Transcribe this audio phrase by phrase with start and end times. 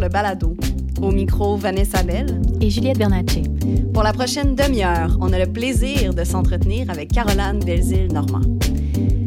[0.00, 0.56] le balado.
[1.00, 3.42] Au micro, Vanessa Bell et Juliette Bernatchez.
[3.92, 8.58] Pour la prochaine demi-heure, on a le plaisir de s'entretenir avec Caroline Belzile-Normand.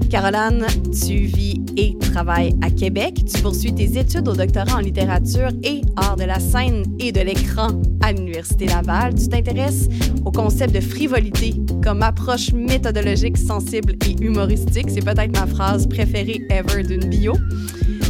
[0.09, 3.23] Caroline, tu vis et travailles à Québec.
[3.25, 7.21] Tu poursuis tes études au doctorat en littérature et art de la scène et de
[7.21, 7.69] l'écran
[8.01, 9.15] à l'Université Laval.
[9.15, 9.89] Tu t'intéresses
[10.25, 14.87] au concept de frivolité comme approche méthodologique, sensible et humoristique.
[14.89, 17.33] C'est peut-être ma phrase préférée ever d'une bio.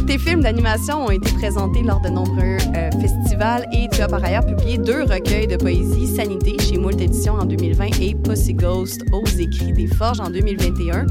[0.06, 4.22] Tes films d'animation ont été présentés lors de nombreux euh, festivals et tu as par
[4.22, 9.02] ailleurs publié deux recueils de poésie, Sanité chez Moult Éditions en 2020 et Pussy Ghost
[9.12, 11.06] aux écrits des Forges en 2021.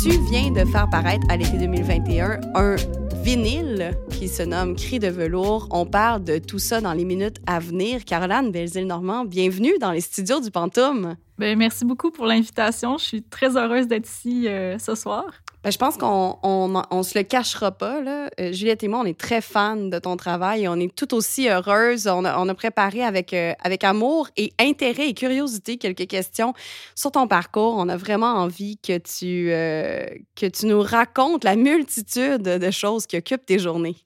[0.00, 2.76] Tu viens de faire paraître à l'été 2021 un
[3.22, 5.68] vinyle qui se nomme Cri de velours.
[5.70, 8.04] On parle de tout ça dans les minutes à venir.
[8.04, 11.16] Caroline Belzile-Normand, bienvenue dans les studios du Pantoum.
[11.38, 12.96] Bien, merci beaucoup pour l'invitation.
[12.96, 15.26] Je suis très heureuse d'être ici euh, ce soir.
[15.62, 18.00] Ben, je pense qu'on on, on, se le cachera pas.
[18.00, 18.28] Là.
[18.40, 21.14] Euh, Juliette et moi, on est très fans de ton travail et on est tout
[21.14, 22.08] aussi heureuses.
[22.08, 26.52] On a, on a préparé avec, euh, avec amour et intérêt et curiosité quelques questions
[26.96, 27.76] sur ton parcours.
[27.76, 33.06] On a vraiment envie que tu, euh, que tu nous racontes la multitude de choses
[33.06, 33.96] qui occupent tes journées.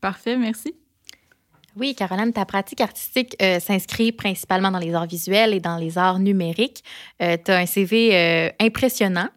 [0.00, 0.74] Parfait, merci.
[1.78, 6.18] Oui, Caroline, ta pratique artistique s'inscrit principalement dans les arts visuels et dans les arts
[6.18, 6.82] numériques.
[7.20, 9.28] tu as un CV impressionnant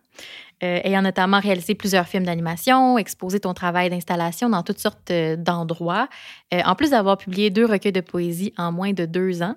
[0.62, 5.38] euh, ayant notamment réalisé plusieurs films d'animation, exposé ton travail d'installation dans toutes sortes euh,
[5.38, 6.10] d'endroits,
[6.54, 9.56] euh, en plus d'avoir publié deux recueils de poésie en moins de deux ans.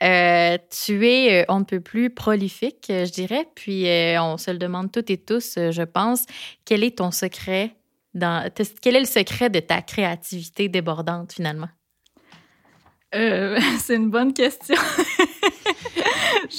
[0.00, 3.84] tu es, on ne peut plus, prolifique, je dirais, puis
[4.18, 6.24] on se le demande toutes et tous, je pense,
[6.64, 7.76] quel est ton secret,
[8.14, 11.68] dans, quel est le secret de ta créativité débordante finalement?
[13.12, 14.76] c'est une bonne question.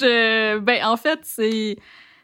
[0.00, 1.76] ben, en fait, c'est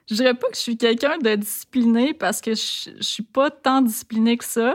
[0.09, 3.83] je dirais pas que je suis quelqu'un de discipliné parce que je, suis pas tant
[3.83, 4.75] discipliné que ça,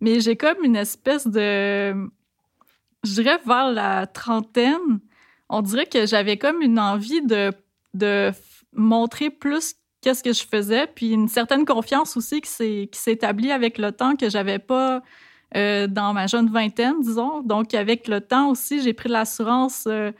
[0.00, 1.92] mais j'ai comme une espèce de.
[3.04, 5.00] Je dirais vers la trentaine,
[5.48, 7.52] on dirait que j'avais comme une envie de,
[7.94, 8.32] de
[8.72, 13.78] montrer plus qu'est-ce que je faisais, puis une certaine confiance aussi qui s'est établie avec
[13.78, 15.02] le temps que j'avais pas
[15.54, 17.40] euh, dans ma jeune vingtaine, disons.
[17.42, 19.84] Donc, avec le temps aussi, j'ai pris l'assurance.
[19.86, 20.10] Euh,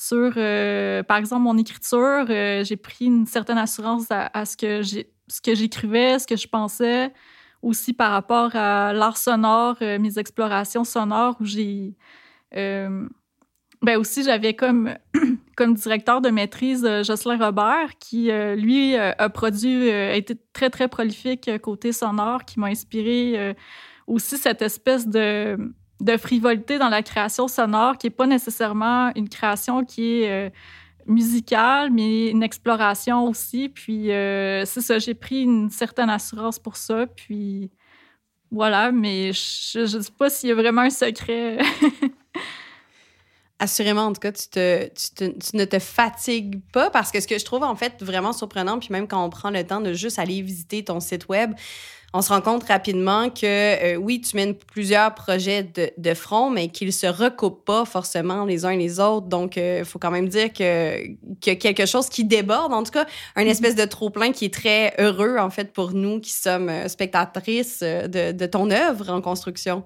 [0.00, 2.24] sur, euh, par exemple, mon écriture.
[2.30, 6.48] Euh, j'ai pris une certaine assurance à, ce que ce que j'écrivais, ce que je
[6.48, 7.12] pensais,
[7.60, 11.94] aussi par rapport à l'art sonore, euh, mes explorations sonores où j'ai
[13.82, 14.94] ben aussi j'avais comme
[15.56, 21.50] comme directeur de maîtrise Jocelyn Robert qui lui a produit a été très très prolifique
[21.62, 23.54] côté sonore qui m'a inspiré
[24.06, 25.56] aussi cette espèce de
[26.00, 30.50] de frivolité dans la création sonore qui n'est pas nécessairement une création qui est euh,
[31.06, 33.68] musicale, mais une exploration aussi.
[33.68, 37.06] Puis euh, c'est ça, j'ai pris une certaine assurance pour ça.
[37.06, 37.70] Puis
[38.50, 41.58] voilà, mais je ne sais pas s'il y a vraiment un secret.
[43.62, 47.26] Assurément, en tout cas, tu, te, tu, tu, ne te fatigues pas parce que ce
[47.26, 49.92] que je trouve en fait vraiment surprenant, puis même quand on prend le temps de
[49.92, 51.52] juste aller visiter ton site web,
[52.12, 56.48] on se rend compte rapidement que euh, oui, tu mènes plusieurs projets de, de front,
[56.50, 59.26] mais qu'ils se recoupent pas forcément les uns les autres.
[59.26, 62.72] Donc, il euh, faut quand même dire que a quelque chose qui déborde.
[62.72, 63.06] En tout cas,
[63.36, 63.48] un mm-hmm.
[63.48, 66.88] espèce de trop plein qui est très heureux en fait pour nous qui sommes euh,
[66.88, 69.84] spectatrices de, de ton œuvre en construction.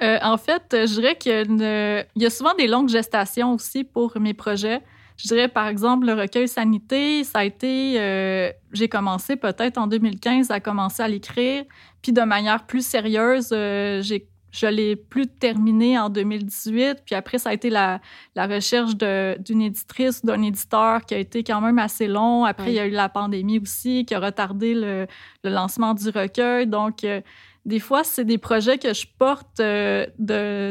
[0.00, 4.82] En fait, je dirais qu'il y a souvent des longues gestations aussi pour mes projets.
[5.16, 8.00] Je dirais, par exemple, le recueil Sanité, ça a été...
[8.00, 11.64] Euh, j'ai commencé peut-être en 2015 à commencer à l'écrire,
[12.02, 17.02] puis de manière plus sérieuse, euh, j'ai je l'ai plus terminé en 2018.
[17.04, 18.00] Puis après, ça a été la,
[18.36, 22.44] la recherche d'une éditrice, d'un éditeur qui a été quand même assez long.
[22.44, 25.08] Après, il y a eu la pandémie aussi qui a retardé le,
[25.42, 26.68] le lancement du recueil.
[26.68, 27.20] Donc, euh,
[27.64, 30.06] des fois, c'est des projets que je porte euh,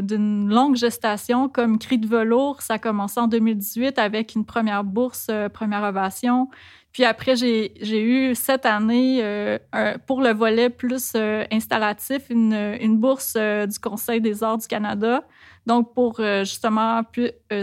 [0.01, 2.61] d'une longue gestation, comme Cri de velours.
[2.61, 6.49] Ça a commencé en 2018 avec une première bourse, euh, première ovation.
[6.91, 9.57] Puis après, j'ai eu cette année, euh,
[10.05, 11.16] pour le volet plus
[11.51, 15.23] installatif, une, une bourse du Conseil des arts du Canada.
[15.66, 17.01] Donc, pour justement,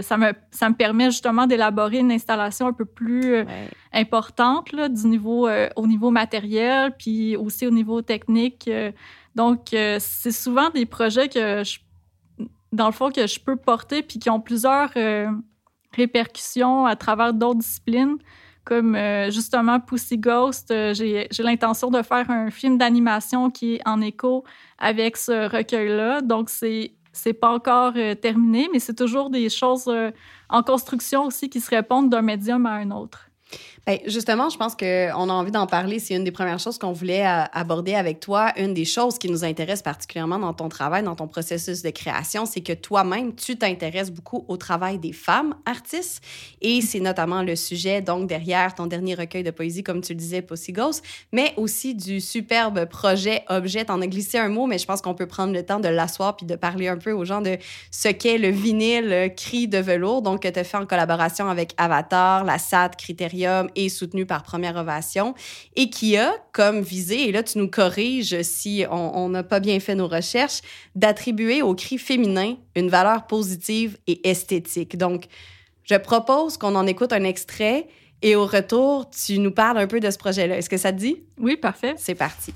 [0.01, 3.45] ça, me, ça me permet justement d'élaborer une installation un peu plus
[3.93, 8.69] importante là, du niveau, au niveau matériel, puis aussi au niveau technique.
[9.35, 11.79] Donc, euh, c'est souvent des projets que je,
[12.71, 15.27] dans le fond, que je peux porter puis qui ont plusieurs euh,
[15.95, 18.17] répercussions à travers d'autres disciplines.
[18.63, 24.01] Comme euh, justement Pussy Ghost, j'ai l'intention de faire un film d'animation qui est en
[24.01, 24.43] écho
[24.77, 26.21] avec ce recueil-là.
[26.21, 29.91] Donc, c'est c'est pas encore terminé, mais c'est toujours des choses
[30.47, 33.27] en construction aussi qui se répondent d'un médium à un autre.
[33.87, 34.85] Bien, justement, je pense qu'on
[35.29, 35.97] a envie d'en parler.
[35.97, 38.53] C'est une des premières choses qu'on voulait euh, aborder avec toi.
[38.55, 42.45] Une des choses qui nous intéresse particulièrement dans ton travail, dans ton processus de création,
[42.45, 46.23] c'est que toi-même, tu t'intéresses beaucoup au travail des femmes artistes.
[46.61, 50.19] Et c'est notamment le sujet, donc, derrière ton dernier recueil de poésie, comme tu le
[50.19, 53.85] disais, Pussy Ghost, mais aussi du superbe projet Objet.
[53.85, 56.35] T'en as glissé un mot, mais je pense qu'on peut prendre le temps de l'asseoir
[56.35, 57.57] puis de parler un peu aux gens de
[57.89, 61.49] ce qu'est le vinyle euh, Cri de velours, donc que tu as fait en collaboration
[61.49, 65.33] avec Avatar, la SAT, Critérium et soutenu par Première Ovation,
[65.75, 69.79] et qui a comme visée, et là tu nous corriges si on n'a pas bien
[69.79, 70.61] fait nos recherches,
[70.95, 74.97] d'attribuer au cri féminin une valeur positive et esthétique.
[74.97, 75.25] Donc,
[75.83, 77.87] je propose qu'on en écoute un extrait
[78.21, 80.57] et au retour, tu nous parles un peu de ce projet-là.
[80.57, 81.23] Est-ce que ça te dit?
[81.39, 81.95] Oui, parfait.
[81.97, 82.53] C'est parti.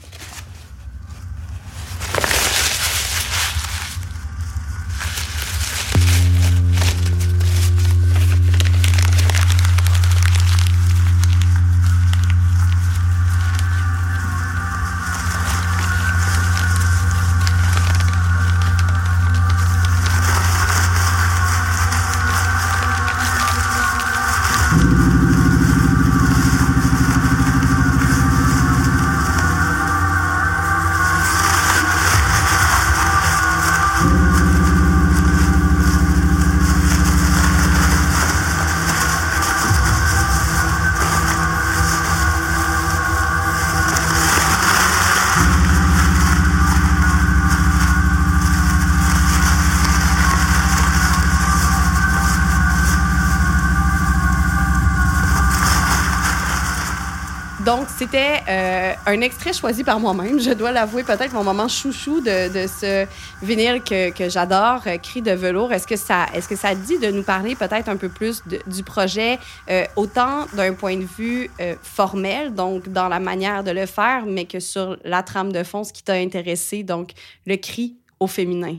[57.97, 60.39] C'était euh, un extrait choisi par moi-même.
[60.39, 63.06] Je dois l'avouer, peut-être mon moment chouchou de, ce
[63.42, 65.71] vinyle que, que j'adore, euh, Cri de velours.
[65.71, 68.83] Est-ce que ça, est-ce que ça dit de nous parler peut-être un peu plus du
[68.83, 69.39] projet,
[69.69, 71.50] euh, autant d'un point de vue
[71.81, 75.83] formel, donc dans la manière de le faire, mais que sur la trame de fond,
[75.83, 77.12] ce qui t'a intéressé, donc
[77.45, 78.77] le cri au féminin?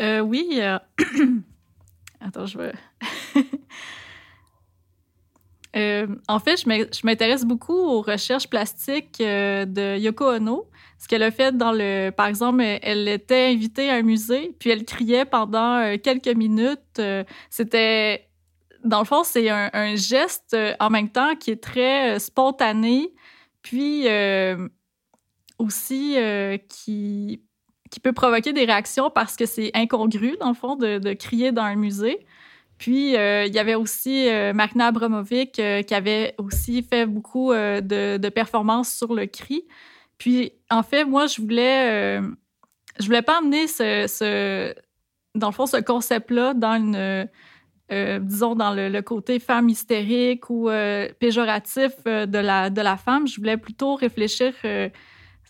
[0.00, 0.60] Oui.
[2.20, 2.72] Attends, je vais.
[5.74, 10.68] Euh, en fait, je m'in- je m'intéresse beaucoup aux recherches plastiques euh, de Yoko Ono.
[10.98, 12.10] Ce qu'elle a fait dans le...
[12.10, 17.00] Par exemple, elle était invitée à un musée, puis elle criait pendant euh, quelques minutes.
[17.50, 18.28] C'était...
[18.84, 23.14] Dans le fond, c'est un, geste en même temps qui est très spontané,
[23.62, 24.08] puis
[25.58, 26.16] aussi
[26.68, 27.40] qui,
[28.02, 31.76] peut provoquer des réactions parce que c'est incongru, dans le fond, de crier dans un
[31.76, 32.26] musée.
[32.82, 37.52] Puis, euh, il y avait aussi euh, Marina Abramovic euh, qui avait aussi fait beaucoup
[37.52, 39.62] euh, de, performances sur le cri.
[40.18, 42.20] Puis, en fait, moi, je voulais...
[42.98, 44.74] je voulais pas amener ce,
[45.36, 47.28] dans le fond, ce concept-là dans
[48.20, 50.68] disons, dans le, le côté femme hystérique ou
[51.20, 53.28] péjoratif de, la, de la femme.
[53.28, 54.54] Je voulais plutôt réfléchir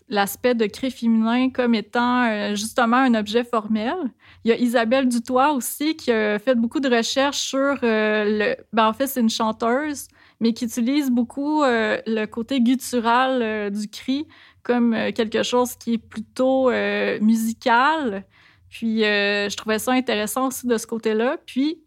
[0.09, 3.95] l'aspect de cri féminin comme étant euh, justement un objet formel.
[4.43, 8.55] Il y a Isabelle Dutoit aussi qui a fait beaucoup de recherches sur euh, le.
[8.73, 10.07] Ben, en fait, c'est une chanteuse,
[10.39, 14.27] mais qui utilise beaucoup euh, le côté guttural du cri
[14.63, 16.71] comme quelque chose qui est plutôt
[17.19, 18.23] musical.
[18.69, 21.37] Puis je trouvais ça intéressant aussi de ce côté-là.
[21.45, 21.82] Puis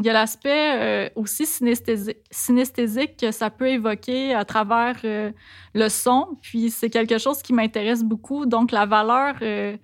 [0.00, 5.32] il y a l'aspect euh, aussi synesthési- synesthésique que ça peut évoquer à travers euh,
[5.74, 6.36] le son.
[6.42, 8.46] Puis c'est quelque chose qui m'intéresse beaucoup.
[8.46, 9.76] Donc la valeur euh,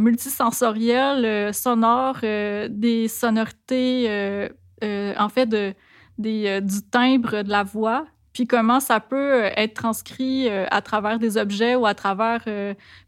[0.00, 4.48] multisensorielle, sonore, des sonorités,
[4.82, 5.74] en fait, de,
[6.18, 8.06] du timbre de la voix.
[8.32, 12.44] Puis comment ça peut être transcrit à travers des objets ou à travers...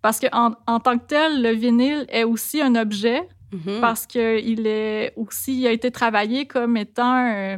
[0.02, 3.80] parce qu'en en tant que tel, le vinyle est aussi un objet Mhm.
[3.80, 7.56] parce qu'il est aussi a été travaillé comme étant euh,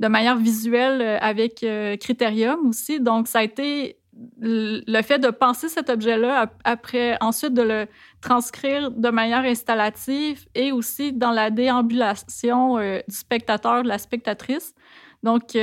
[0.00, 3.00] de manière visuelle euh, avec euh, Critérium aussi.
[3.00, 3.96] Donc, ça a été
[4.40, 7.86] le fait de penser cet objet-là ap- après, ensuite de le
[8.20, 14.74] transcrire de manière installative et aussi dans la déambulation euh, du spectateur, de la spectatrice.
[15.22, 15.56] Donc,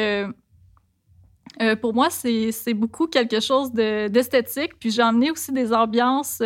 [1.82, 4.80] pour moi, c'est beaucoup quelque chose de- d'esthétique.
[4.80, 6.42] Puis j'ai emmené aussi des ambiances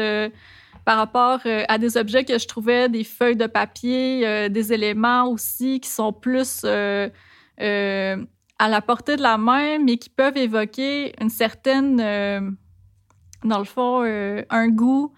[0.85, 4.73] par rapport euh, à des objets que je trouvais, des feuilles de papier, euh, des
[4.73, 7.09] éléments aussi qui sont plus euh,
[7.59, 11.97] à la portée de la main, mais qui peuvent évoquer une certaine,
[13.43, 14.03] dans le fond,
[14.49, 15.13] un goût,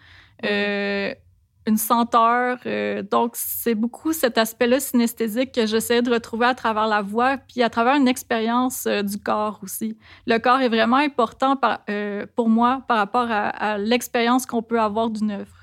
[1.68, 2.60] une senteur.
[2.66, 7.38] euh, donc, c'est beaucoup cet aspect-là synesthésique que j'essaie de retrouver à travers la voix,
[7.38, 9.98] puis à travers une expérience euh, du corps aussi.
[10.28, 14.62] Le corps est vraiment important par- euh, pour moi par rapport à, à l'expérience qu'on
[14.62, 15.55] peut avoir d'une œuvre.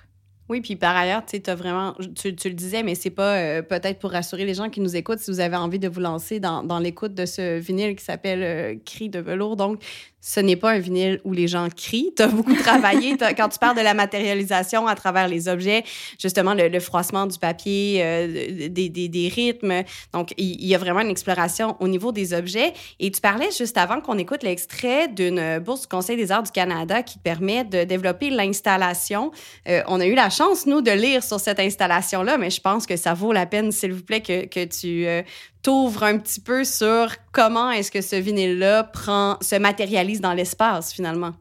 [0.53, 3.99] Oui, puis par ailleurs, tu as vraiment, tu, le disais, mais c'est pas euh, peut-être
[3.99, 6.63] pour rassurer les gens qui nous écoutent si vous avez envie de vous lancer dans,
[6.63, 9.57] dans l'écoute de ce vinyle qui s'appelle euh, Cri de velours.
[9.57, 9.83] Donc,
[10.25, 12.13] ce n'est pas un vinyle où les gens crient.
[12.17, 13.17] Tu as beaucoup travaillé.
[13.37, 15.83] quand tu parles de la matérialisation à travers les objets,
[16.19, 19.83] justement, le, froissement du papier, euh, des, des, des, rythmes.
[20.13, 22.73] Donc, il, y a vraiment une exploration au niveau des objets.
[23.01, 26.53] Et tu parlais juste avant qu'on écoute l'extrait d'une bourse du Conseil des arts du
[26.53, 29.33] Canada qui permet de développer l'installation.
[29.69, 32.87] Euh, on a eu la chance, nous, de lire sur cette installation-là, mais je pense
[32.87, 35.23] que ça vaut la peine, s'il vous plaît, que, que tu euh,
[35.63, 40.93] t'ouvres un petit peu sur comment est-ce que ce vinyle-là prend, se matérialise dans l'espace,
[40.93, 41.33] finalement?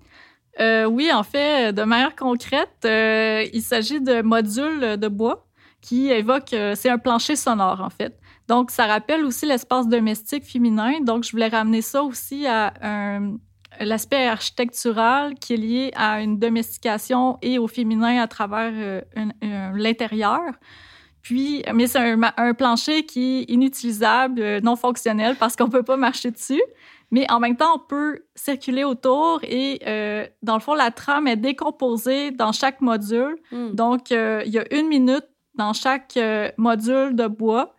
[0.60, 5.48] Euh, oui, en fait, de manière concrète, euh, il s'agit de modules de bois
[5.82, 8.20] qui évoquent, euh, c'est un plancher sonore, en fait.
[8.48, 11.00] Donc, ça rappelle aussi l'espace domestique féminin.
[11.02, 12.74] Donc, je voulais ramener ça aussi à
[13.80, 19.02] l'aspect architectural qui est lié à une domestication et au féminin à travers
[19.74, 20.42] l'intérieur.
[21.22, 25.98] Puis, mais c'est un, plancher qui est inutilisable, euh, non fonctionnel parce qu'on peut pas
[25.98, 26.62] marcher dessus.
[27.12, 31.28] Mais en même temps, on peut circuler autour et euh, dans le fond, la trame
[31.28, 33.36] est décomposée dans chaque module.
[33.52, 33.72] Hmm.
[33.72, 35.26] Donc, euh, il y a une minute
[35.56, 36.18] dans chaque
[36.58, 37.76] module de bois.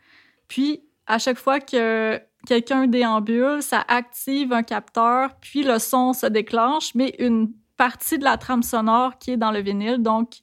[0.46, 6.26] Puis, à chaque fois que quelqu'un déambule, ça active un capteur, puis le son se
[6.26, 9.99] déclenche, mais une partie de la trame sonore qui est dans le vinyle.
[9.99, 10.40] Donc,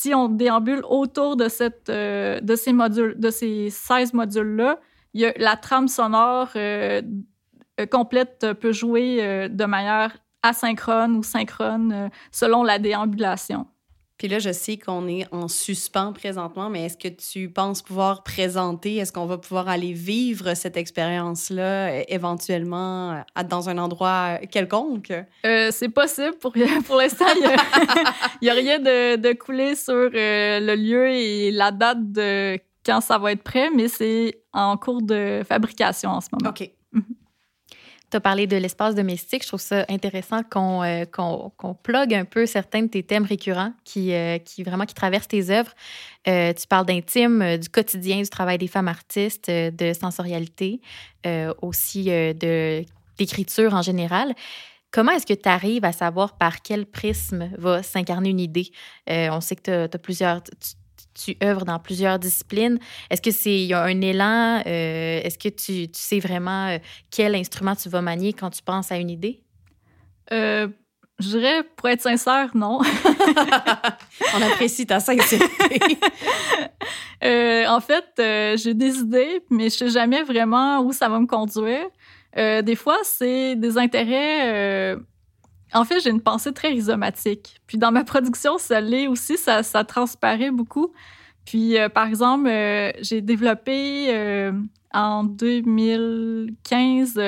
[0.00, 4.80] si on déambule autour de, cette, euh, de ces modules, de ces 16 modules-là,
[5.14, 7.00] la trame sonore euh,
[7.80, 13.66] euh, complète peut jouer de manière asynchrone ou synchrone selon la déambulation.
[14.18, 18.22] Puis là, je sais qu'on est en suspens présentement, mais est-ce que tu penses pouvoir
[18.22, 24.38] présenter, est-ce qu'on va pouvoir aller vivre cette expérience-là euh, éventuellement euh, dans un endroit
[24.50, 25.12] quelconque?
[25.44, 26.36] Euh, c'est possible.
[26.40, 26.52] Pour,
[26.86, 27.42] pour l'instant, il
[28.42, 33.18] n'y a, rien de, de, coulé sur le lieu et la date de quand ça
[33.18, 36.50] va être prêt, mais c'est en cours de fabrication en ce moment.
[36.50, 36.70] OK.
[38.14, 39.42] Tu as parlé de l'espace domestique.
[39.42, 43.72] Je trouve ça intéressant qu'on euh, qu'on plug un peu certains de tes thèmes récurrents
[43.82, 45.72] qui, euh, qui vraiment qui traversent tes œuvres.
[46.28, 50.80] Euh, tu parles d'intime, du quotidien, du travail des femmes artistes, de sensorialité,
[51.60, 52.84] aussi de
[53.18, 54.32] d'écriture en général.
[54.92, 58.70] Comment est-ce que tu arrives à savoir par quel prisme va s'incarner une idée?
[59.08, 60.40] on sait que tu as, plusieurs
[61.42, 62.78] œuvres dans plusieurs disciplines.
[63.10, 66.68] Est-ce que c'est il y a un élan euh, Est-ce que tu, tu, sais vraiment
[66.68, 66.78] euh,
[67.10, 69.42] quel instrument tu vas manier quand tu penses à une idée?
[70.32, 70.68] Euh,
[71.18, 72.80] Je dirais, pour être sincère, non.
[74.34, 75.98] On apprécie ta sincérité.
[77.68, 81.86] en fait, j'ai des idées, mais je sais jamais vraiment où ça va me conduire.
[82.36, 84.96] des fois, c'est des intérêts
[85.72, 87.60] en fait, j'ai une pensée très rhizomatique.
[87.66, 90.92] Puis dans ma production, ça l'est aussi, ça, transparaît beaucoup.
[91.44, 94.52] Puis, euh, par exemple, euh, j'ai développé euh,
[94.94, 97.20] en 2015,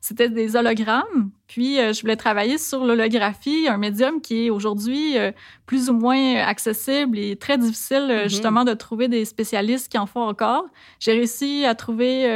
[0.00, 1.30] c'était des hologrammes.
[1.48, 5.16] Puis, je voulais travailler sur l'holographie, un médium qui est aujourd'hui
[5.66, 8.28] plus ou moins accessible et très difficile, mm-hmm.
[8.28, 10.66] justement, de trouver des spécialistes qui en font encore.
[11.00, 12.30] J'ai réussi à trouver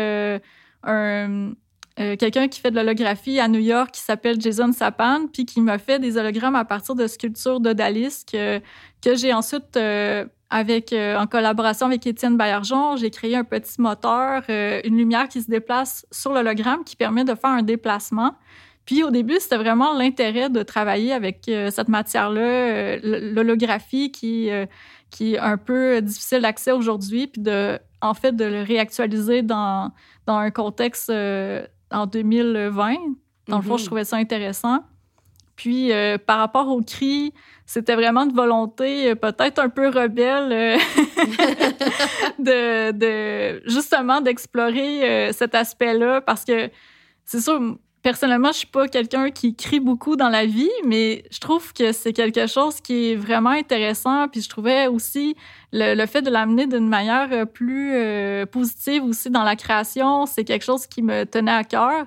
[0.82, 1.52] un,
[2.00, 5.60] euh, quelqu'un qui fait de l'holographie à New York qui s'appelle Jason Sapan, puis qui
[5.60, 8.58] m'a fait des hologrammes à partir de sculptures d'odalisque que,
[9.00, 13.80] que j'ai ensuite, euh, avec, euh, en collaboration avec Étienne Baillargeon, j'ai créé un petit
[13.80, 18.34] moteur, une lumière qui se déplace sur l'hologramme qui permet de faire un déplacement.
[18.86, 24.50] Puis au début, c'était vraiment l'intérêt de travailler avec cette matière-là, l'holographie qui,
[25.10, 29.90] qui est un peu difficile d'accès aujourd'hui, puis de, en fait, de le réactualiser dans,
[30.26, 31.10] dans un contexte
[31.94, 32.94] en 2020.
[33.48, 33.86] Dans le fond, je mhm.
[33.86, 34.80] trouvais ça intéressant.
[35.56, 37.32] Puis, euh, par rapport au cri,
[37.64, 40.78] c'était vraiment de volonté euh, peut-être un peu rebelle euh,
[42.38, 46.70] de, de, justement d'explorer cet aspect-là parce que
[47.24, 51.40] c'est sûr, personnellement, je suis pas quelqu'un qui crie beaucoup dans la vie, mais je
[51.40, 54.28] trouve que c'est quelque chose qui est vraiment intéressant.
[54.28, 55.34] Puis je trouvais aussi
[55.72, 60.44] le, fait de l'amener d'une manière euh, plus euh, positive aussi dans la création, c'est
[60.44, 62.04] quelque chose qui me tenait à cœur.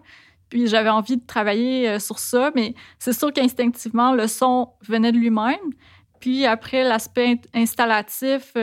[0.50, 5.12] Puis j'avais envie de travailler euh, sur ça, mais c'est sûr qu'instinctivement, le son venait
[5.12, 5.72] de lui-même.
[6.20, 8.54] Puis après, l'aspect installatif,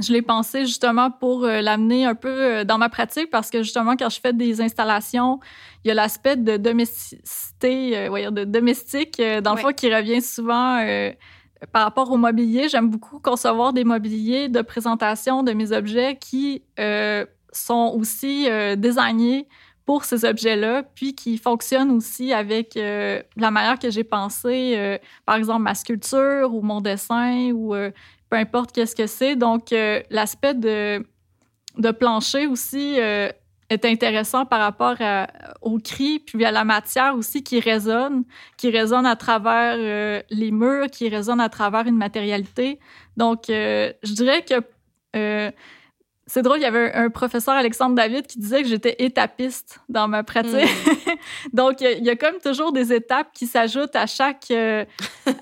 [0.00, 3.62] je l'ai pensé justement pour euh, l'amener un peu euh, dans ma pratique parce que
[3.62, 5.40] justement, quand je fais des installations,
[5.84, 10.84] il y a l'aspect de domesticité, euh, de domestique, dans le fond, qui revient souvent
[11.72, 12.68] par rapport au mobilier.
[12.68, 16.62] J'aime beaucoup concevoir des mobiliers de présentation de mes objets qui
[17.52, 19.46] sont aussi désignés
[19.86, 24.98] pour ces objets-là, puis qui fonctionnent aussi avec euh, la manière que j'ai pensé, euh,
[25.26, 27.90] par exemple ma sculpture ou mon dessin ou euh,
[28.30, 29.36] peu importe qu'est-ce que c'est.
[29.36, 29.74] Donc,
[30.10, 31.06] l'aspect de,
[31.78, 34.96] de plancher aussi est intéressant par rapport
[35.62, 38.24] au cri, puis à la matière aussi qui résonne,
[38.56, 39.76] qui résonne à travers
[40.30, 42.78] les murs, qui résonne à travers une matérialité.
[43.16, 45.52] Donc, je dirais que
[46.26, 50.08] c'est drôle, il y avait un, professeur, Alexandre David, qui disait que j'étais étapiste dans
[50.08, 50.54] ma pratique.
[50.54, 51.10] Hmm.
[51.52, 54.84] Donc, il y, a comme toujours des étapes qui s'ajoutent à chaque, euh,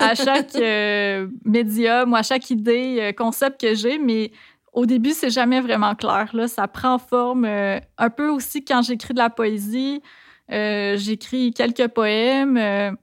[0.01, 4.33] à chaque euh, médium ou à chaque idée, euh, concept que j'ai, mais
[4.73, 6.31] au début, c'est jamais vraiment clair.
[6.33, 6.49] Là.
[6.49, 10.03] Ça prend forme un peu aussi quand j'écris de la poésie.
[10.49, 12.97] j'écris quelques poèmes.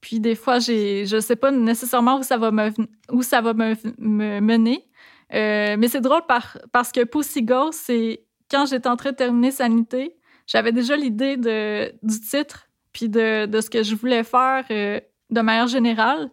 [0.00, 2.72] puis des fois, j'ai, je sais pas nécessairement où ça va me,
[3.12, 4.89] où ça va me mener.
[5.34, 9.50] Euh, mais c'est drôle parce que Pussy Go, c'est quand j'étais en train de terminer
[9.50, 15.40] Sanité, j'avais déjà l'idée du titre puis de, ce que je voulais faire euh, de
[15.40, 16.30] manière générale.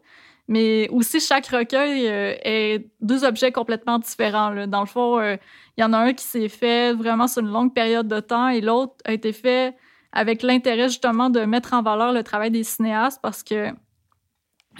[0.48, 4.66] Mais aussi, chaque recueil euh, est deux objets complètement différents.
[4.66, 7.74] Dans le fond, il y en a un qui s'est fait vraiment sur une longue
[7.74, 9.76] période de temps et l'autre a été fait
[10.14, 13.72] avec l'intérêt justement de mettre en valeur le travail des cinéastes parce que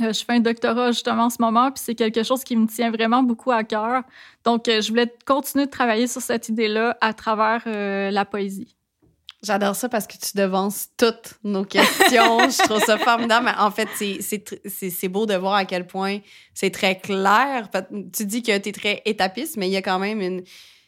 [0.02, 2.68] euh, je fais un doctorat justement en ce moment, puis c'est quelque chose qui me
[2.68, 4.04] tient vraiment beaucoup à cœur.
[4.44, 8.76] Donc, euh, je voulais continuer de travailler sur cette idée-là à travers euh, la poésie.
[9.44, 12.50] J'adore ça parce que tu devances toutes nos questions.
[12.50, 13.54] je trouve ça formidable.
[13.60, 13.88] En fait,
[14.20, 16.20] c'est beau de voir à quel point
[16.56, 17.70] c'est très clair.
[18.16, 20.44] Tu dis que tu es très étapiste, mais il y a quand même une,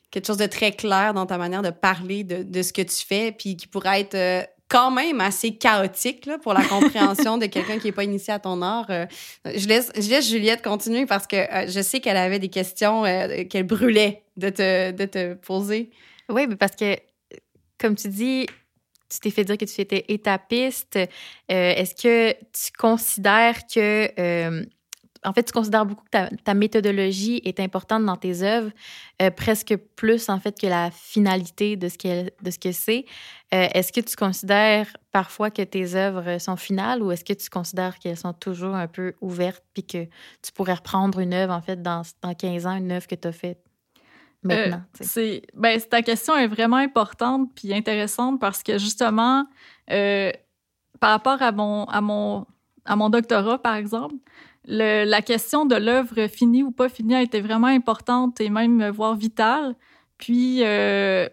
[0.09, 3.05] quelque chose de très clair dans ta manière de parler de, de ce que tu
[3.05, 7.79] fais, puis qui pourrait être quand même assez chaotique là, pour la compréhension de quelqu'un
[7.79, 8.85] qui n'est pas initié à ton art.
[8.89, 9.05] Euh,
[9.45, 9.91] je, laisse,
[10.29, 14.49] Juliette continuer parce que euh, je sais qu'elle avait des questions euh, qu'elle brûlait de
[14.49, 15.89] te, de te poser.
[16.29, 16.95] Oui, mais parce que,
[17.79, 18.45] comme tu dis,
[19.09, 20.99] tu t'es fait dire que tu étais étapiste.
[21.47, 24.67] Est-ce que tu considères que
[25.25, 28.71] en fait, tu considères beaucoup que ta, méthodologie est importante dans tes œuvres,
[29.21, 31.97] euh, presque plus en fait que la finalité de ce,
[32.41, 33.05] de ce que c'est.
[33.53, 37.49] Euh, est-ce que tu considères parfois que tes œuvres sont finales ou est-ce que tu
[37.49, 40.05] considères qu'elles sont toujours un peu ouvertes puis que
[40.41, 43.27] tu pourrais reprendre une œuvre en fait dans, dans 15 ans, une œuvre que tu
[43.27, 43.59] as faite
[44.43, 44.81] maintenant?
[45.01, 49.45] Euh, c'est, ben, ta question est vraiment importante puis intéressante parce que justement,
[49.87, 52.45] par rapport à mon, à mon,
[52.85, 54.15] à mon doctorat, par exemple,
[54.65, 59.15] la question de l'œuvre finie ou pas finie a été vraiment importante et même voire
[59.15, 59.75] vitale.
[60.17, 61.27] Puis euh,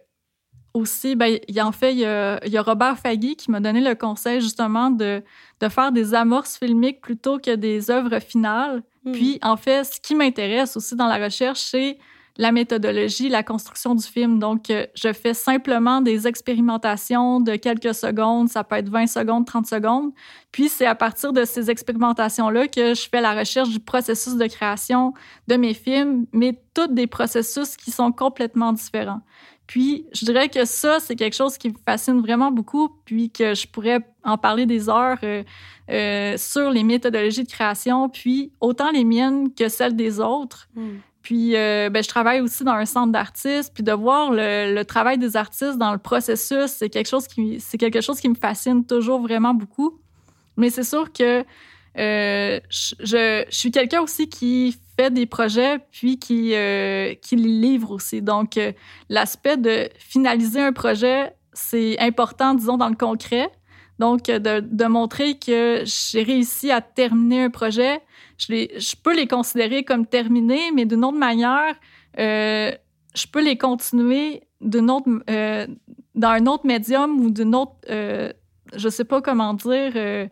[0.74, 4.40] aussi, ben, il, en fait, il y, a, Robert Fagui qui m'a donné le conseil
[4.40, 5.22] justement de,
[5.60, 8.82] de faire des amorces filmiques plutôt que des œuvres finales.
[9.04, 9.12] Hmm.
[9.12, 11.98] Puis en fait, ce qui m'intéresse aussi dans la recherche, c'est
[12.38, 14.38] la méthodologie, la construction du film.
[14.38, 19.46] Donc, euh, je fais simplement des expérimentations de quelques secondes, ça peut être 20 secondes,
[19.46, 20.12] 30 secondes.
[20.52, 24.46] Puis, c'est à partir de ces expérimentations-là que je fais la recherche du processus de
[24.46, 25.14] création
[25.48, 29.22] de mes films, mais tous des processus qui sont complètement différents.
[29.66, 33.54] Puis, je dirais que ça, c'est quelque chose qui me fascine vraiment beaucoup, puis que
[33.54, 35.42] je pourrais en parler des heures euh,
[35.90, 40.68] euh, sur les méthodologies de création, puis autant les miennes que celles des autres.
[40.76, 40.98] Hmm.
[41.26, 43.72] Puis, euh, ben, je travaille aussi dans un centre d'artistes.
[43.74, 47.78] Puis de voir le, travail des artistes dans le processus, c'est quelque chose qui, c'est
[47.78, 49.98] quelque chose qui me fascine toujours vraiment beaucoup.
[50.56, 51.44] Mais c'est sûr que
[51.98, 58.22] euh, je, suis quelqu'un aussi qui fait des projets puis qui, euh, les livre aussi.
[58.22, 58.56] Donc,
[59.08, 63.50] l'aspect de finaliser un projet, c'est important, disons, dans le concret.
[63.98, 68.00] Donc, de montrer que j'ai réussi à terminer un projet,
[68.38, 71.74] je, peux les considérer comme terminés, mais d'une autre manière,
[72.18, 72.70] euh,
[73.14, 75.66] je peux les continuer d'une autre, euh,
[76.14, 78.32] dans un autre médium ou d'une autre, euh,
[78.74, 79.92] je sais pas comment dire.
[79.96, 80.26] Euh,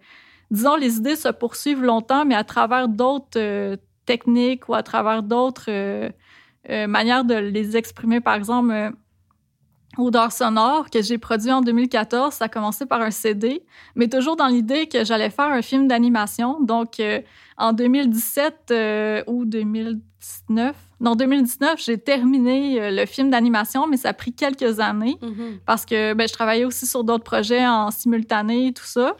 [0.50, 6.12] disons, les idées se poursuivent longtemps, mais à travers d'autres techniques ou à travers d'autres
[6.68, 8.20] manières de les exprimer.
[8.20, 8.92] Par exemple,
[9.98, 12.34] Odeur sonore que j'ai produit en 2014.
[12.34, 13.62] Ça a commencé par un CD,
[13.94, 16.60] mais toujours dans l'idée que j'allais faire un film d'animation.
[16.60, 17.20] Donc, euh,
[17.56, 24.10] en 2017 euh, ou 2019, non, 2019, j'ai terminé euh, le film d'animation, mais ça
[24.10, 25.58] a pris quelques années mm-hmm.
[25.66, 29.16] parce que ben, je travaillais aussi sur d'autres projets en simultané, tout ça.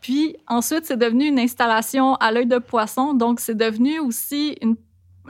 [0.00, 3.14] Puis ensuite, c'est devenu une installation à l'œil de poisson.
[3.14, 4.76] Donc, c'est devenu aussi une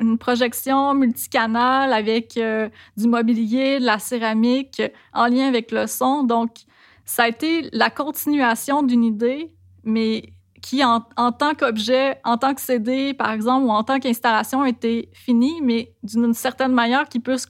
[0.01, 6.25] une projection multicanale avec euh, du mobilier, de la céramique en lien avec le son.
[6.25, 6.51] Donc,
[7.05, 9.53] ça a été la continuation d'une idée,
[9.85, 14.63] mais qui, en, tant qu'objet, en tant que CD, par exemple, ou en tant qu'installation,
[14.63, 17.47] a été fini, mais d'une certaine manière qui peut se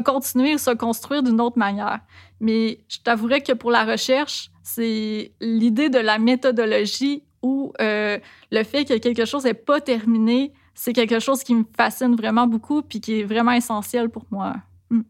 [0.00, 1.98] continuer ou se construire d'une autre manière.
[2.38, 8.18] Mais je t'avouerais que pour la recherche, c'est l'idée de la méthodologie ou euh,
[8.52, 12.46] le fait que quelque chose n'est pas terminé, c'est quelque chose qui me fascine vraiment
[12.46, 14.56] beaucoup puis qui est vraiment essentiel pour moi.
[14.90, 15.02] Hmm.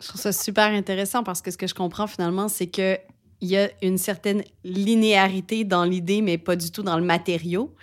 [0.00, 2.98] Je trouve ça super intéressant parce que ce que je comprends finalement, c'est que
[3.40, 7.74] il y a une certaine linéarité dans l'idée, mais pas du tout dans le matériau.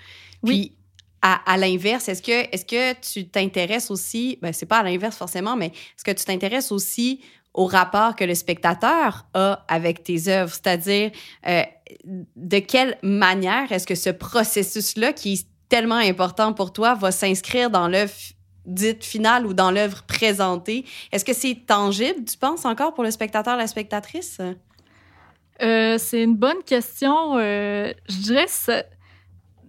[0.44, 0.74] Puis,
[1.22, 5.56] à, l'inverse, est-ce que, est que tu t'intéresses aussi, ben, c'est pas à l'inverse forcément,
[5.56, 7.22] mais est-ce que tu t'intéresses aussi
[7.54, 10.52] au rapport que le spectateur a avec tes œuvres?
[10.52, 11.12] C'est-à-dire,
[11.48, 11.62] euh,
[12.06, 17.70] de quelle manière est-ce que ce processus-là, qui est tellement important pour toi, va s'inscrire
[17.70, 18.14] dans l'œuvre
[18.66, 20.84] dite finale ou dans l'œuvre présentée?
[21.14, 24.42] Est-ce que c'est tangible, tu penses, encore pour le spectateur, la spectatrice?
[25.62, 27.38] Euh, c'est une bonne question.
[27.38, 28.84] Euh, je dirais que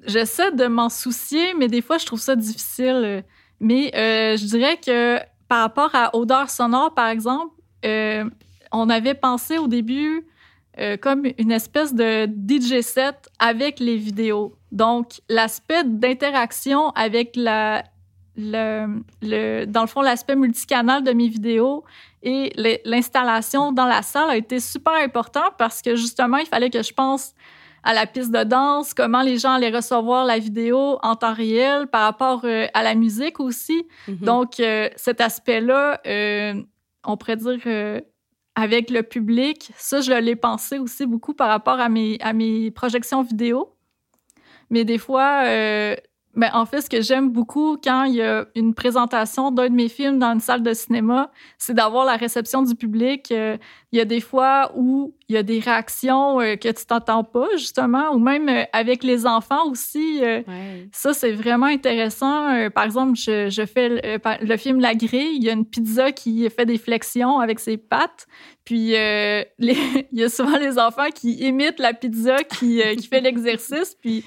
[0.09, 3.25] j'essaie de m'en soucier, mais des fois, je trouve ça difficile.
[3.61, 7.55] Mais euh, je dirais que par rapport à odeur sonore, par exemple,
[8.73, 10.27] on avait pensé au début
[11.01, 14.57] comme une espèce de DJ set avec les vidéos.
[14.73, 17.85] Donc, l'aspect d'interaction avec la,
[18.37, 21.85] le, le, dans le fond, l'aspect multicanal de mes vidéos
[22.23, 22.53] et
[22.85, 26.93] l'installation dans la salle a été super important parce que justement, il fallait que je
[26.93, 27.35] pense
[27.85, 31.89] à la piste de danse, comment les gens allaient recevoir la vidéo en temps réel
[31.89, 33.87] par rapport euh, à la musique aussi.
[34.09, 34.25] Mm-hmm.
[34.25, 36.55] Donc, euh, cet aspect-là, euh,
[37.05, 37.59] on pourrait dire
[38.55, 42.71] avec le public, ça, je l'ai pensé aussi beaucoup par rapport à mes, à mes
[42.71, 43.72] projections vidéo.
[44.73, 45.45] Mais des fois,
[46.35, 49.69] mais ben, en fait, ce que j'aime beaucoup quand il y a une présentation d'un
[49.69, 53.31] de mes films dans une salle de cinéma, c'est d'avoir la réception du public.
[53.31, 53.59] Euh,
[53.93, 57.23] il y a des fois où il y a des réactions euh, que tu t'entends
[57.23, 60.23] pas, justement, ou même euh, avec les enfants aussi.
[60.93, 62.71] Ça, c'est vraiment intéressant.
[62.71, 63.91] par exemple, je, je fais
[64.41, 65.37] le, film La Grille.
[65.37, 68.27] Il y a une pizza qui fait des flexions avec ses pattes.
[68.65, 73.21] Puis, les, il y a souvent les enfants qui imitent la pizza qui, qui fait
[73.21, 73.97] l'exercice.
[74.01, 74.25] Puis,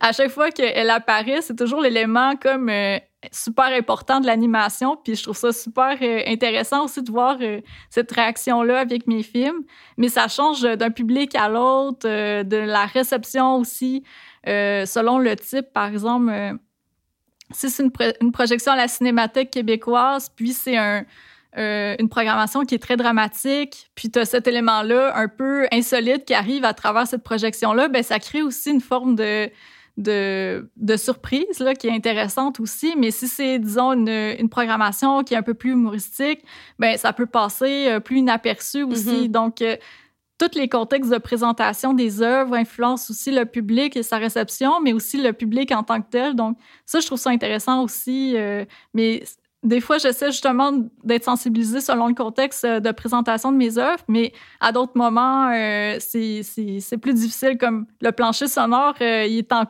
[0.00, 2.98] à chaque fois qu'elle apparaît, c'est toujours l'élément comme euh,
[3.32, 4.96] super important de l'animation.
[4.96, 7.60] Puis je trouve ça super euh, intéressant aussi de voir euh,
[7.90, 9.62] cette réaction-là avec mes films.
[9.98, 14.02] Mais ça change d'un public à l'autre, de la réception aussi,
[14.46, 15.66] selon le type.
[15.74, 16.32] Par exemple,
[17.50, 21.04] si c'est une, une, projection à la Cinémathèque québécoise, puis c'est un,
[21.56, 26.32] une programmation qui est très dramatique, puis tu as cet élément-là un peu insolite qui
[26.32, 29.50] arrive à travers cette projection-là, ben ça crée aussi une forme de
[30.00, 32.94] de, de surprise là, qui est intéressante aussi.
[32.96, 36.42] Mais si c'est, disons, une, une, programmation qui est un peu plus humoristique,
[36.78, 39.26] ben ça peut passer euh, plus inaperçu aussi.
[39.26, 39.30] Mm-hmm.
[39.30, 39.76] Donc, euh,
[40.38, 44.94] tous les contextes de présentation des œuvres influencent aussi le public et sa réception, mais
[44.94, 46.34] aussi le public en tant que tel.
[46.34, 48.32] Donc, ça, je trouve ça intéressant aussi.
[48.36, 49.22] Euh, mais
[49.62, 50.72] des fois, j'essaie justement
[51.04, 55.50] d'être sensibilisée selon le contexte de présentation de mes œuvres, mais à d'autres moments,
[55.98, 59.66] c'est plus difficile, comme le plancher sonore, il est en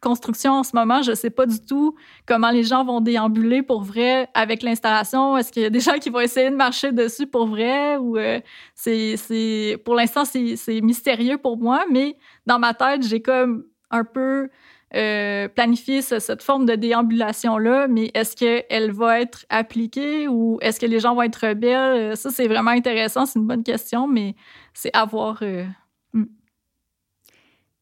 [0.00, 1.02] construction en ce moment.
[1.02, 1.94] Je sais pas du tout
[2.26, 5.36] comment les gens vont déambuler pour vrai avec l'installation.
[5.36, 8.16] Est-ce qu'il y a des gens qui vont essayer de marcher dessus pour vrai ou
[8.16, 8.40] euh,
[8.74, 14.50] c'est, pour l'instant c'est, mystérieux pour moi, mais dans ma tête j'ai comme un peu
[14.94, 17.88] euh, planifié cette forme de déambulation là.
[17.88, 22.16] Mais est-ce qu'elle va être appliquée ou est-ce que les gens vont être rebelles?
[22.16, 23.26] Ça c'est vraiment intéressant.
[23.26, 24.34] C'est une bonne question, mais
[24.74, 25.38] c'est à voir.
[25.42, 25.64] Euh,
[26.12, 26.26] hmm.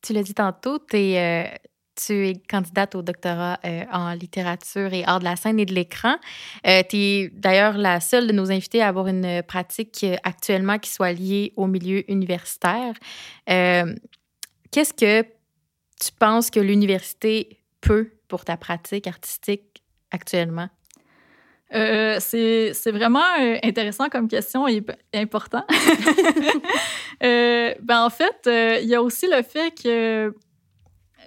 [0.03, 1.59] Tu l'as dit tantôt, tu es
[1.95, 5.75] tu es candidate au doctorat euh, en littérature et art de la scène et de
[5.75, 6.17] l'écran.
[6.67, 10.79] Euh, tu es d'ailleurs la seule de nos invités à avoir une pratique euh, actuellement
[10.79, 12.95] qui soit liée au milieu universitaire.
[13.47, 20.69] Qu'est-ce que tu penses que l'université peut pour ta pratique artistique actuellement?
[21.71, 23.25] c'est vraiment
[23.65, 25.65] intéressant comme question et important.
[27.21, 30.33] ben, en fait, il y a aussi le fait que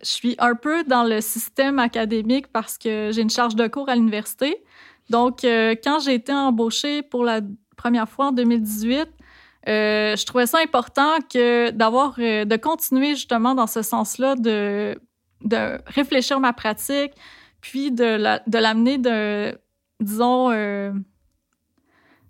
[0.04, 3.90] je suis un peu dans le système académique parce que j'ai une charge de cours
[3.90, 4.64] à l'université.
[5.10, 7.42] Donc, euh, quand j'ai été embauchée pour la
[7.76, 9.08] première fois en 2018,
[9.68, 15.00] euh, je trouvais ça important que d'avoir, euh, de continuer justement dans ce sens-là, de,
[15.44, 17.14] de réfléchir ma pratique,
[17.62, 18.98] puis de, la, de l'amener
[20.00, 20.52] disons,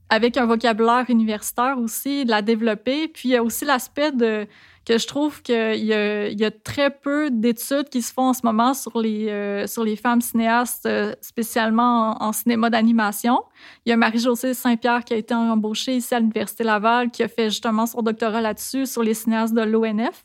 [0.10, 3.08] avec un vocabulaire universitaire aussi, de la développer.
[3.08, 4.47] Puis il y a aussi l'aspect de
[4.88, 8.73] que je trouve qu'il y, a très peu d'études qui se font en ce moment
[8.73, 13.43] sur les, euh, sur les femmes cinéastes, euh, spécialement en, cinéma d'animation.
[13.86, 17.28] Il y a Marie-Josée Saint-Pierre qui a été embauchée ici à l'Université Laval, qui a
[17.28, 20.23] fait justement son doctorat là-dessus, sur les cinéastes de l'ONF.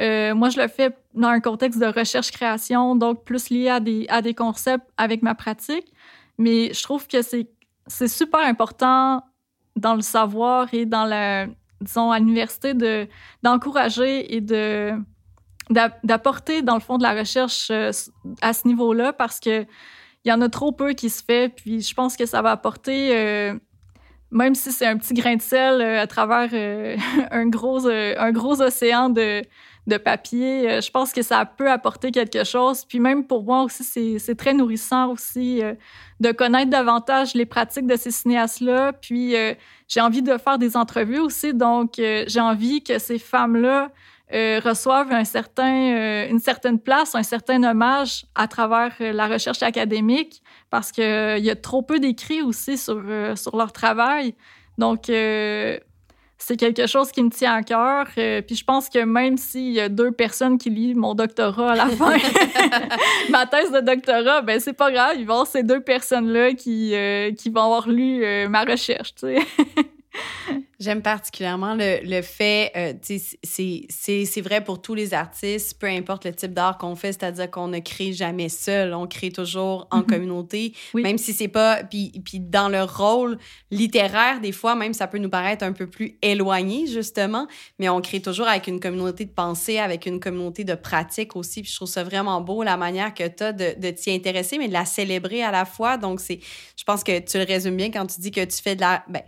[0.00, 4.06] Euh, moi, je le fais dans un contexte de recherche-création, donc plus lié à des,
[4.08, 5.92] à des concepts avec ma pratique.
[6.38, 9.22] Mais je trouve que c'est super important
[9.76, 11.46] dans le savoir et dans la,
[11.80, 13.06] disons, à l'université de,
[13.42, 14.92] d'encourager et de,
[15.70, 17.90] d'apporter, dans le fond, de la recherche euh,
[18.40, 19.64] à ce niveau-là parce que
[20.24, 21.48] il y en a trop peu qui se fait.
[21.48, 23.54] Puis je pense que ça va apporter, euh,
[24.30, 26.50] même si c'est un petit grain de sel euh, à travers
[27.30, 29.42] un, gros, un gros océan de,
[29.88, 32.84] de papier, je pense que ça peut apporter quelque chose.
[32.84, 35.62] Puis même pour moi aussi, c'est très nourrissant aussi
[36.20, 38.92] de connaître davantage les pratiques de ces cinéastes-là.
[38.92, 39.34] Puis
[39.88, 41.54] j'ai envie de faire des entrevues aussi.
[41.54, 43.90] Donc j'ai envie que ces femmes-là
[44.34, 49.26] euh, reçoivent un certain, euh, une certaine place, un certain hommage à travers euh, la
[49.26, 53.02] recherche académique parce qu'il y a trop peu d'écrits aussi sur,
[53.36, 54.34] sur leur travail.
[54.76, 55.06] Donc,
[56.38, 58.06] c'est quelque chose qui me tient à cœur.
[58.14, 61.74] puis je pense que même s'il y a deux personnes qui lisent mon doctorat à
[61.74, 62.16] la fin,
[63.30, 66.52] ma thèse de doctorat, ben c'est pas grave, il va y avoir ces deux personnes-là
[66.54, 66.94] qui,
[67.36, 69.38] qui vont avoir lu ma recherche, tu sais.
[70.80, 72.92] J'aime particulièrement le, le fait, euh,
[73.42, 77.66] c'est vrai pour tous les artistes, peu importe le type d'art qu'on fait, c'est-à-dire qu'on
[77.66, 80.06] ne crée jamais seul, on crée toujours en mm-hmm.
[80.06, 83.38] communauté, même si c'est pas, puis, puis dans le rôle
[83.72, 87.48] littéraire, des fois, même ça peut nous paraître un peu plus éloigné, justement,
[87.80, 91.62] mais on crée toujours avec une communauté de pensée, avec une communauté de pratique aussi,
[91.62, 94.58] puis je trouve ça vraiment beau, la manière que tu as de, de t'y intéresser,
[94.58, 96.38] mais de la célébrer à la fois, donc c'est,
[96.76, 99.02] je pense que tu le résumes bien quand tu dis que tu fais de la,
[99.08, 99.22] ben,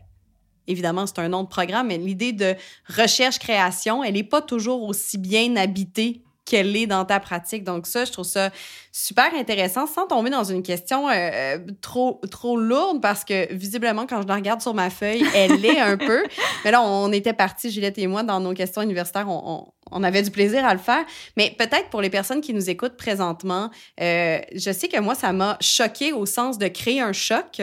[0.71, 2.55] évidemment, c'est un nom de programme, mais l'idée de
[2.97, 7.63] recherche-création, elle n'est pas toujours aussi bien habitée qu'elle est dans ta pratique.
[7.63, 8.51] Donc ça, je trouve ça
[8.91, 14.07] super intéressant sans tomber dans une question euh, euh, trop, trop lourde parce que visiblement,
[14.07, 16.25] quand je la regarde sur ma feuille, elle l'est un peu.
[16.65, 19.73] Mais là, on était partis, Juliette et moi, dans nos questions universitaires, on, on,
[20.03, 21.05] avait du plaisir à le faire.
[21.37, 25.33] Mais peut-être pour les personnes qui nous écoutent présentement, euh, je sais que moi, ça
[25.33, 27.61] m'a choqué au sens de créer un choc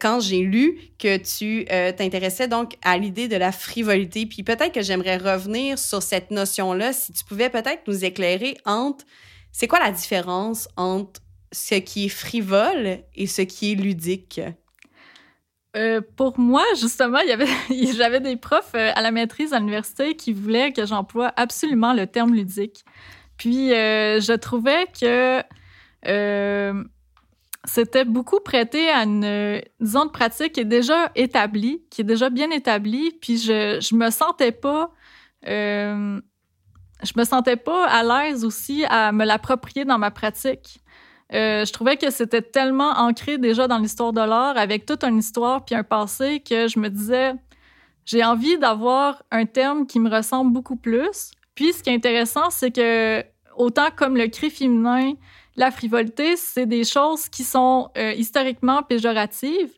[0.00, 1.64] quand j'ai lu que tu
[1.96, 4.26] t'intéressais donc à l'idée de la frivolité.
[4.26, 9.04] Puis peut-être que j'aimerais revenir sur cette notion-là, si tu pouvais peut-être nous éclairer entre
[9.52, 11.20] c'est quoi la différence entre
[11.52, 14.40] ce qui est frivole et ce qui est ludique?
[15.76, 17.18] Euh, pour moi, justement,
[17.96, 22.06] j'avais des profs euh, à la maîtrise à l'université qui voulaient que j'emploie absolument le
[22.06, 22.84] terme ludique.
[23.36, 25.42] Puis, euh, je trouvais que
[27.66, 32.30] c'était beaucoup prêté à une, disons, de pratique qui est déjà établie, qui est déjà
[32.30, 33.10] bien établie.
[33.20, 34.92] Puis, je, je me sentais pas
[37.02, 40.80] je me sentais pas à l'aise aussi à me l'approprier dans ma pratique.
[41.32, 45.18] Euh, je trouvais que c'était tellement ancré déjà dans l'histoire de l'art, avec toute une
[45.18, 47.32] histoire puis un passé, que je me disais,
[48.04, 51.30] j'ai envie d'avoir un terme qui me ressemble beaucoup plus.
[51.54, 53.24] Puis ce qui est intéressant, c'est que
[53.56, 55.12] autant comme le cri féminin,
[55.56, 59.72] la frivolité, c'est des choses qui sont euh, historiquement péjoratives,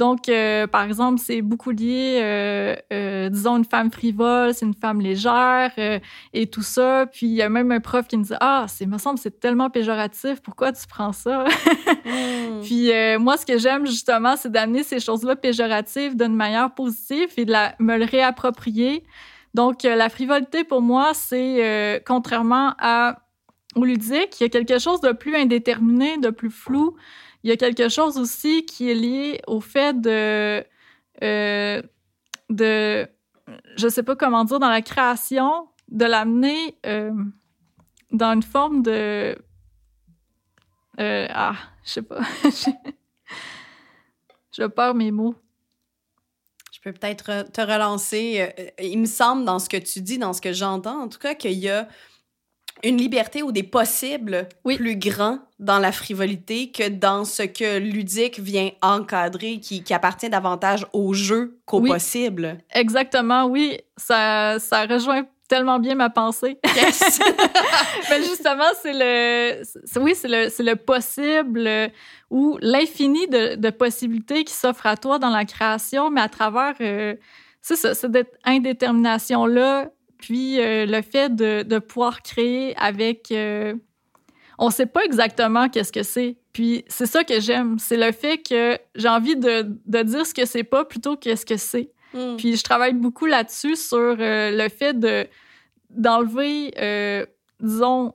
[0.00, 4.72] donc, euh, par exemple, c'est beaucoup lié, euh, euh, disons, une femme frivole, c'est une
[4.72, 5.72] femme légère
[6.32, 7.04] et tout ça.
[7.04, 9.40] Puis, il y a même un prof qui me dit Ah, c'est, me semble, c'est
[9.40, 11.44] tellement péjoratif, pourquoi tu prends ça?
[12.02, 12.62] Hmm.
[12.62, 17.44] Puis, moi, ce que j'aime justement, c'est d'amener ces choses-là péjoratives d'une manière positive et
[17.44, 19.04] de la, me le réapproprier.
[19.54, 23.18] Donc, la frivolité, pour moi, c'est contrairement à,
[23.76, 26.96] au ludique, il y a quelque chose de plus indéterminé, de plus flou.
[27.42, 30.64] Il y a quelque chose aussi qui est lié au fait de,
[31.22, 31.82] euh,
[32.50, 33.08] de,
[33.76, 37.12] je sais pas comment dire, dans la création, de l'amener euh,
[38.12, 39.36] dans une forme de,
[40.98, 42.20] euh, ah, je sais pas,
[44.52, 45.34] je perds mes mots.
[46.72, 48.72] Je peux peut-être te relancer.
[48.80, 51.34] Il me semble, dans ce que tu dis, dans ce que j'entends, en tout cas,
[51.34, 51.86] qu'il y a
[52.84, 58.40] une liberté ou des possibles plus grands dans la frivolité que dans ce que ludique
[58.40, 62.58] vient encadrer, qui, qui appartient davantage au jeu qu'au possible.
[62.72, 63.78] Exactement, oui.
[63.96, 66.58] Ça, ça rejoint tellement bien ma pensée.
[66.76, 67.20] Yes.
[68.08, 69.62] Mais justement, c'est le,
[70.00, 71.68] oui, c'est le, c'est le possible
[72.30, 76.74] ou l'infini de, de, possibilités qui s'offrent à toi dans la création, mais à travers,
[76.80, 77.16] euh,
[77.60, 83.30] c'est ça, cette indétermination-là puis euh, le fait de, de, pouvoir créer avec...
[83.32, 83.74] Euh,
[84.58, 86.36] on ne sait pas exactement qu'est-ce que c'est.
[86.52, 87.78] Puis c'est ça que j'aime.
[87.78, 91.34] C'est le fait que j'ai envie de, de, dire ce que c'est pas plutôt que
[91.34, 91.90] ce que c'est.
[92.12, 92.36] Hmm.
[92.36, 95.26] Puis je travaille beaucoup là-dessus sur euh, le fait de
[95.88, 97.26] d'enlever,
[97.58, 98.14] disons,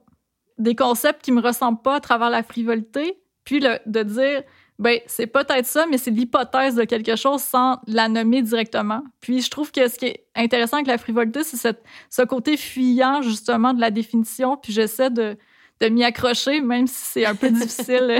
[0.57, 4.43] des concepts qui me ressemblent pas à travers la frivolité, puis le, de dire
[4.77, 9.03] ben, c'est peut-être ça, mais c'est l'hypothèse de quelque chose sans la nommer directement.
[9.21, 11.77] Puis je trouve que ce qui est intéressant avec la frivolité, c'est
[12.09, 14.57] ce côté fuyant, justement, de la définition.
[14.57, 15.37] Puis j'essaie de,
[15.79, 18.19] de m'y accrocher, même si c'est un peu difficile.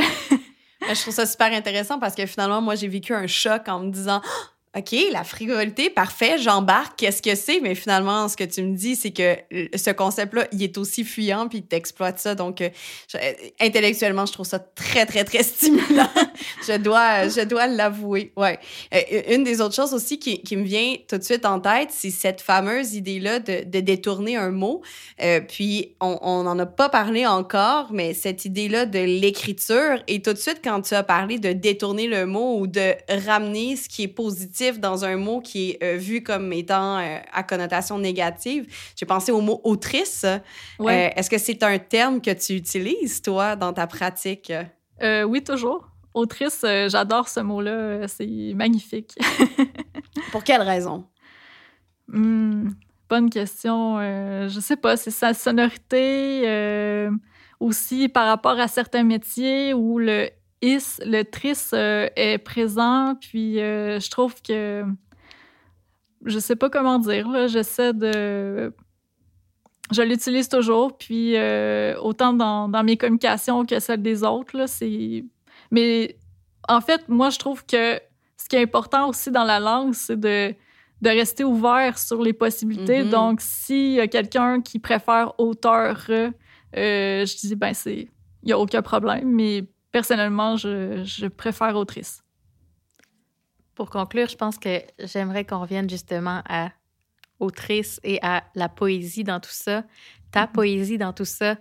[0.82, 3.92] je trouve ça super intéressant parce que finalement, moi, j'ai vécu un choc en me
[3.92, 4.22] disant
[4.78, 7.62] OK, la frivolité, parfait, j'embarque, qu'est-ce que c'est?
[7.62, 9.38] Mais finalement, ce que tu me dis, c'est que
[9.74, 12.36] ce concept-là, il est aussi fuyant, puis t'exploites ça.
[12.36, 12.70] Donc, euh,
[13.62, 16.10] intellectuellement, je trouve ça très, très, très stimulant.
[16.68, 18.34] je dois, je dois l'avouer.
[18.36, 18.60] Ouais.
[18.94, 22.10] Euh, une des autres choses aussi qui, me vient tout de suite en tête, c'est
[22.10, 24.82] cette fameuse idée-là de, détourner un mot.
[25.22, 30.34] Euh, puis, on n'en a pas parlé encore, mais cette idée-là de l'écriture, et tout
[30.34, 32.94] de suite, quand tu as parlé de détourner le mot ou de
[33.26, 37.20] ramener ce qui est positif dans un mot qui est euh, vu comme étant euh,
[37.32, 38.68] à connotation négative.
[38.96, 40.26] J'ai pensé au mot autrice.
[40.26, 40.40] Euh,
[41.16, 44.52] est-ce que c'est un terme que tu utilises, toi, dans ta pratique?
[45.02, 45.90] oui, toujours.
[46.14, 48.08] Autrice, j'adore ce mot-là.
[48.08, 49.14] C'est magnifique.
[50.32, 51.06] Pour quelle raison?
[52.08, 52.70] Hmm,
[53.10, 54.00] bonne question.
[54.00, 54.96] je sais pas.
[54.96, 57.10] C'est sa sonorité
[57.60, 60.30] aussi par rapport à certains métiers où le
[60.62, 64.84] le tris euh, est présent, puis euh, je trouve que
[66.26, 68.74] je sais pas comment dire, j'essaie de
[69.92, 74.68] je l'utilise toujours, puis euh, autant dans, mes communications que celles des autres.
[74.68, 75.24] c'est...
[75.70, 76.18] Mais
[76.68, 78.00] en fait, moi, je trouve que
[78.36, 80.56] ce qui est important aussi dans la langue, c'est de,
[81.02, 83.04] de rester ouvert sur les possibilités.
[83.04, 83.10] Mm-hmm.
[83.10, 86.04] Donc, s'il y a quelqu'un qui préfère auteur,
[86.74, 88.10] je dis, ben, c'est.
[88.42, 89.66] Il n'y a aucun problème, mais
[89.96, 92.22] personnellement, je, préfère autrice.
[93.76, 96.72] Pour conclure, je pense que j'aimerais qu'on revienne justement à
[97.40, 99.86] autrice et à la poésie dans tout ça.
[100.34, 100.52] Ta mm-hmm.
[100.52, 101.52] poésie dans tout ça.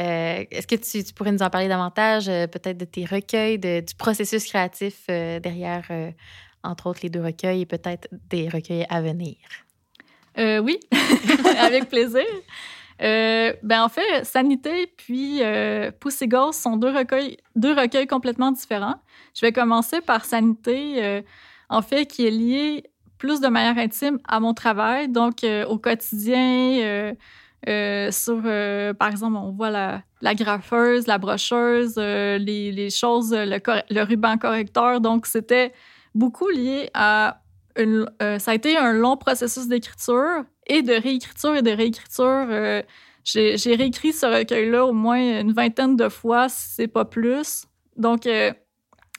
[0.00, 3.94] Euh, est-ce que tu, pourrais nous en parler davantage, euh, peut-être de tes recueils, du
[3.98, 5.86] processus créatif euh, derrière,
[6.62, 9.36] entre autres, les deux recueils et peut-être des recueils à venir?
[10.38, 10.80] oui,
[11.60, 12.24] avec plaisir.
[13.02, 18.52] Euh, ben en fait, Sanité puis euh, Pussy Ghost sont deux recueils, deux recueils complètement
[18.52, 18.96] différents.
[19.34, 21.22] Je vais commencer par Sanité, euh,
[21.68, 22.84] en fait, qui est lié
[23.18, 27.14] plus de manière intime à mon travail, donc euh, au quotidien.
[28.10, 28.42] sur,
[28.98, 33.58] par exemple, on voit la, la graffeuse, la brocheuse, les, les, choses, le,
[33.90, 35.00] le, ruban correcteur.
[35.00, 35.72] Donc, c'était
[36.14, 37.41] beaucoup lié à
[37.76, 42.46] ça a été un long processus d'écriture et de réécriture et de réécriture.
[42.50, 42.82] Euh,
[43.24, 47.66] j'ai réécrit ce recueil-là au moins une vingtaine de fois, si c'est pas plus.
[47.96, 48.52] Donc, euh,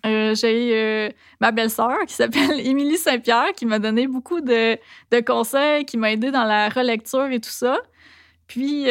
[0.06, 4.78] euh, j'ai ma belle-sœur qui s'appelle Émilie Saint-Pierre qui m'a donné beaucoup de,
[5.26, 7.78] conseils, qui m'a aidé dans la relecture et tout ça.
[8.48, 8.88] Puis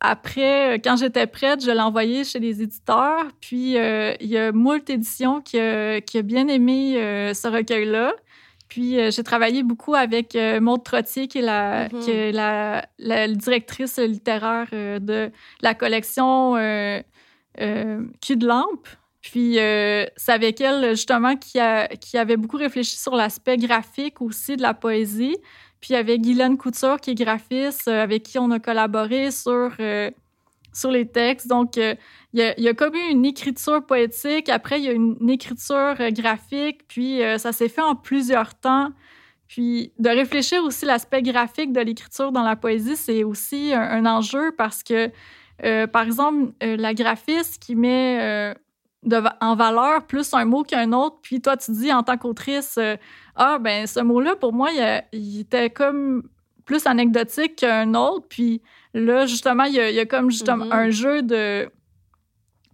[0.00, 3.24] après, quand j'étais prête, je l'ai envoyé chez les éditeurs.
[3.40, 5.58] Puis il y a Moult Éditions qui
[6.06, 6.94] qui a bien aimé
[7.34, 8.14] ce recueil-là.
[8.68, 12.86] Puis euh, j'ai travaillé beaucoup avec euh, Maude Trottier, qui est la, qui est la,
[12.98, 17.02] la, directrice littéraire euh, de la collection euh,
[17.56, 18.88] Cul de lampe.
[19.20, 24.56] Puis c'est avec elle, justement, qui, a, qui avait beaucoup réfléchi sur l'aspect graphique aussi
[24.56, 25.38] de la poésie.
[25.80, 29.70] Puis avec Guylaine Couture, qui est graphiste, avec qui on a collaboré sur
[30.74, 31.48] sur les textes.
[31.48, 31.78] Donc,
[32.34, 36.80] il y, a, comme une écriture poétique, après, il y a une, écriture euh, graphique,
[36.88, 38.90] puis euh, ça s'est fait en plusieurs temps.
[39.46, 44.50] Puis de réfléchir aussi l'aspect graphique de l'écriture dans la poésie, c'est aussi un, enjeu
[44.58, 45.12] parce que,
[45.64, 48.54] euh, par exemple, la graphiste qui met
[49.40, 52.80] en valeur plus un mot qu'un autre, puis toi, tu dis en tant qu'autrice,
[53.36, 54.70] ah, ben ce mot-là, pour moi,
[55.12, 56.24] il, était comme
[56.64, 58.60] plus anecdotique qu'un autre, puis
[58.94, 60.72] Là, justement, il y a, comme justement mm-hmm.
[60.72, 61.68] un jeu de,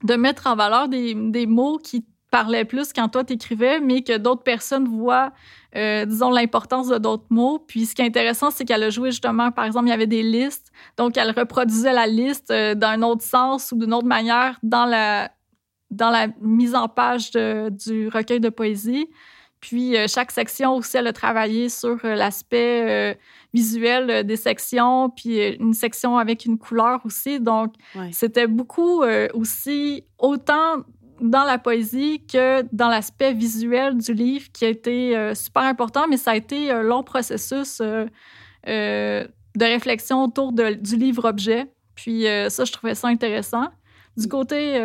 [0.05, 4.17] de mettre en valeur des, des mots qui parlaient plus quand toi t'écrivais, mais que
[4.17, 5.33] d'autres personnes voient,
[5.77, 7.59] euh, disons, l'importance de d'autres mots.
[7.59, 10.07] Puis ce qui est intéressant, c'est qu'elle a joué justement, par exemple, il y avait
[10.07, 14.59] des listes, donc elle reproduisait la liste euh, d'un autre sens ou d'une autre manière
[14.63, 15.31] dans la,
[15.91, 19.09] dans la mise en page du recueil de poésie.
[19.61, 23.19] Puis euh, chaque section aussi, elle a travaillé sur l'aspect
[23.53, 27.41] visuel euh, des sections, puis euh, une section avec une couleur aussi.
[27.41, 27.75] Donc,
[28.13, 30.85] c'était beaucoup euh, aussi, autant
[31.21, 36.17] dans la poésie que dans l'aspect visuel du livre qui a été super important, mais
[36.17, 37.83] ça a été un long processus
[38.67, 41.67] de réflexion autour du livre-objet.
[41.95, 43.69] Puis ça, je trouvais ça intéressant.
[44.17, 44.77] Du côté...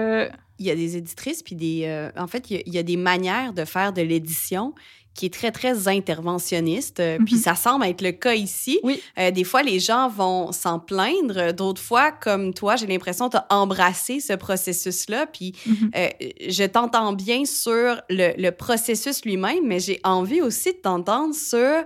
[0.60, 2.10] il y a des éditrices, puis des...
[2.18, 4.74] en fait, il y, a, des manières de faire de l'édition
[5.16, 7.00] qui est très, très interventionniste.
[7.00, 7.42] Euh, puis Mhm.
[7.42, 8.80] ça semble être le cas ici.
[8.84, 9.02] Oui.
[9.18, 11.54] Euh, des fois, les gens vont s'en plaindre.
[11.54, 15.26] D'autres fois, comme toi, j'ai l'impression que tu as embrassé ce processus-là.
[15.28, 15.92] Puis Mhm.
[15.96, 16.10] euh,
[16.50, 21.84] je t'entends bien sur le, le processus lui-même, mais j'ai envie aussi de t'entendre sur,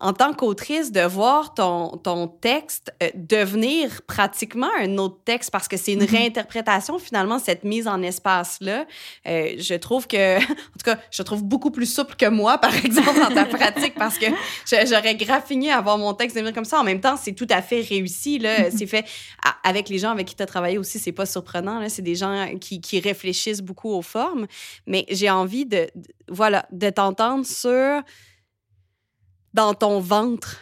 [0.00, 5.68] en tant qu'autrice, de voir ton, ton texte euh, devenir pratiquement un autre texte parce
[5.68, 6.08] que c'est une Mhm.
[6.10, 8.86] réinterprétation, finalement, cette mise en espace-là.
[9.28, 10.46] Euh, je trouve que, en
[10.78, 14.18] tout cas, je trouve beaucoup plus souple que moi, par exemple, dans ta pratique parce
[14.18, 14.26] que
[14.88, 16.80] j'aurais graffiné à voir mon texte devenir comme ça.
[16.80, 18.38] En même temps, c'est tout à fait réussi.
[18.38, 18.64] Là.
[18.64, 18.70] Mhm.
[18.76, 19.04] C'est fait
[19.44, 21.78] à- avec les gens avec qui tu as travaillé aussi, c'est pas surprenant.
[21.78, 21.88] Là.
[21.88, 24.46] C'est des gens qui, qui réfléchissent beaucoup aux formes.
[24.86, 28.00] Mais j'ai envie de, de- voilà, de t'entendre sur
[29.54, 30.56] dans ton ventre.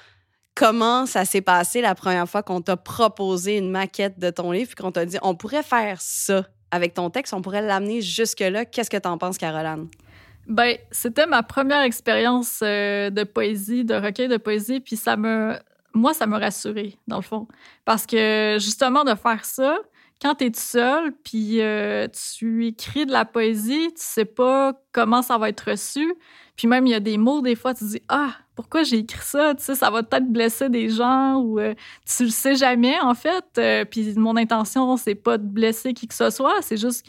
[0.55, 4.73] Comment ça s'est passé la première fois qu'on t'a proposé une maquette de ton livre
[4.75, 8.65] puis qu'on t'a dit on pourrait faire ça avec ton texte, on pourrait l'amener jusque-là.
[8.65, 9.89] Qu'est-ce que t'en penses, Caroline?
[10.47, 15.59] Ben, c'était ma première expérience euh, de poésie, de recueil de poésie, puis ça me,
[15.93, 17.47] moi, ça me rassurait, dans le fond.
[17.85, 19.77] Parce que, justement, de faire ça,
[20.21, 22.09] quand tu es seul, puis euh,
[22.39, 26.13] tu écris de la poésie, tu sais pas comment ça va être reçu.
[26.57, 29.25] Puis même, il y a des mots, des fois, tu dis «Ah, pourquoi j'ai écrit
[29.25, 29.55] ça?
[29.55, 33.15] Tu sais, ça va peut-être blesser des gens ou euh, tu le sais jamais, en
[33.15, 33.45] fait.
[33.59, 37.07] Euh, puis mon intention, c'est pas de blesser qui que ce soit, c'est juste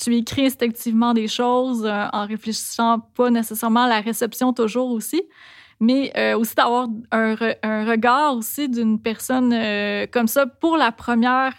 [0.00, 5.24] tu écris instinctivement des choses euh, en réfléchissant pas nécessairement à la réception toujours aussi,
[5.80, 9.50] mais aussi d'avoir un, re- regard aussi d'une personne
[10.12, 11.54] comme ça pour la première,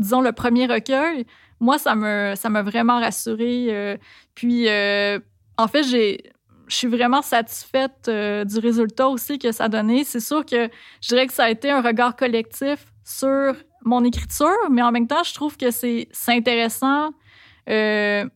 [0.00, 1.26] disons le premier recueil.
[1.60, 3.66] Moi, ça me ça m'a vraiment rassurée.
[3.70, 3.96] euh,
[4.34, 5.20] puis euh,
[5.56, 6.32] en fait, j'ai
[6.66, 10.04] je suis vraiment satisfaite euh, du résultat aussi que ça a donné.
[10.04, 10.68] C'est sûr que
[11.00, 15.08] je dirais que ça a été un regard collectif sur mon écriture, mais en même
[15.08, 17.10] temps, je trouve que c'est intéressant
[17.66, 18.28] ce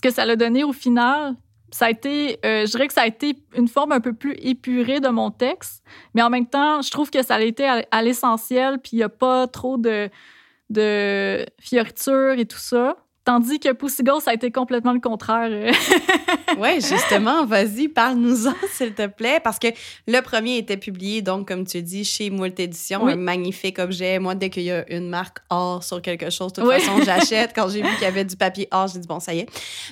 [0.00, 1.34] que ça l'a donné au final.
[1.72, 5.00] Ça a été, je dirais que ça a été une forme un peu plus épurée
[5.00, 5.82] de mon texte,
[6.14, 8.96] mais en même temps, je trouve que ça a été à, à l'essentiel, puis il
[8.98, 10.10] n'y a pas trop de,
[10.70, 12.96] de fioritures et tout ça.
[13.24, 15.50] Tandis que Pussy ça a été complètement le contraire.
[16.58, 19.68] Oui, justement, vas-y, parle-nous-en, s'il te plaît, parce que
[20.06, 23.12] le premier était publié, donc, comme tu dis, chez Moult Éditions, Oui.
[23.12, 24.18] un magnifique objet.
[24.18, 26.80] Moi, dès qu'il y a une marque or sur quelque chose, de toute Oui.
[26.80, 27.52] façon, j'achète.
[27.54, 29.46] Quand j'ai vu qu'il y avait du papier or, j'ai dit, bon, ça y est.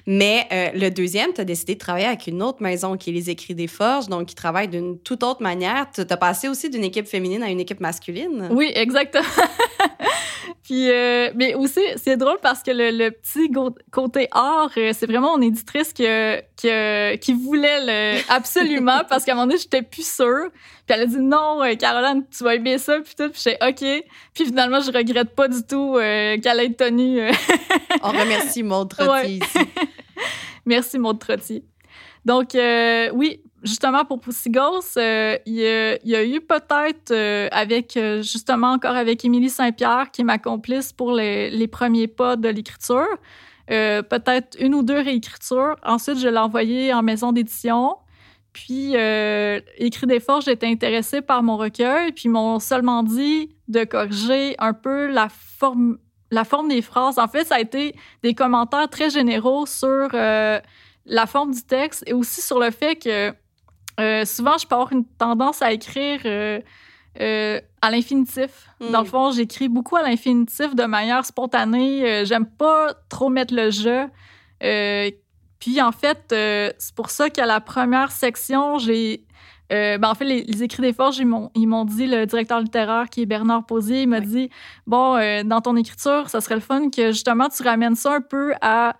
[0.06, 3.12] Mais euh, le deuxième, tu as décidé de travailler avec une autre maison qui est
[3.12, 5.86] Les Écrits des Forges, donc qui travaille d'une toute autre manière.
[5.94, 8.48] Tu as passé aussi d'une équipe féminine à une équipe masculine.
[8.50, 9.24] Oui, exactement.
[10.62, 13.50] Puis, euh, mais aussi, c'est drôle parce que le, le petit
[13.90, 19.32] côté art, euh, c'est vraiment mon éditrice que, que, qui voulait le, absolument parce qu'à
[19.32, 20.48] un moment donné, j'étais plus sûre.
[20.86, 23.28] Puis elle a dit non, euh, Caroline, tu vas aimer ça, puis tout.
[23.30, 24.04] Puis j'étais OK.
[24.34, 27.20] Puis finalement, je regrette pas du tout euh, qu'elle ait tenu.
[27.20, 27.32] euh,
[28.02, 29.30] On remercie Maud Trottier Ouais.
[29.32, 29.58] ici.
[30.66, 31.64] Merci, Maud Trottier.
[32.24, 34.50] Donc, euh, oui, justement, pour Pussy
[34.96, 40.22] euh, il, y a, eu peut-être, euh, avec, euh, justement, encore avec Émilie Saint-Pierre, qui
[40.22, 43.06] est ma complice pour les, premiers pas de l'écriture,
[43.68, 45.76] peut-être une ou deux réécritures.
[45.84, 47.96] Ensuite, je l'ai envoyé en maison d'édition.
[48.52, 48.94] Puis,
[49.76, 54.54] Écrit des Forges était intéressé par mon recueil, puis ils m'ont seulement dit de corriger
[54.58, 55.98] un peu la forme,
[56.30, 57.18] la forme des phrases.
[57.18, 60.08] En fait, ça a été des commentaires très généraux sur
[61.06, 63.34] la forme du texte et aussi sur le fait que
[64.00, 66.60] euh, souvent, je peux avoir une tendance à écrire euh,
[67.20, 68.68] euh, à l'infinitif.
[68.80, 68.90] Mm.
[68.90, 72.24] Dans le fond, j'écris beaucoup à l'infinitif de manière spontanée.
[72.24, 74.06] J'aime pas trop mettre le jeu.
[75.58, 79.24] Puis en fait, c'est pour ça qu'à la première section, j'ai
[79.68, 82.60] ben en fait, les, les écrits des forges, ils m'ont, ils m'ont dit, le directeur
[82.60, 84.26] littéraire qui est Bernard Posier, il m'a Oui.
[84.26, 84.50] dit
[84.86, 88.52] Bon, dans ton écriture, ça serait le fun que justement tu ramènes ça un peu
[88.60, 88.94] à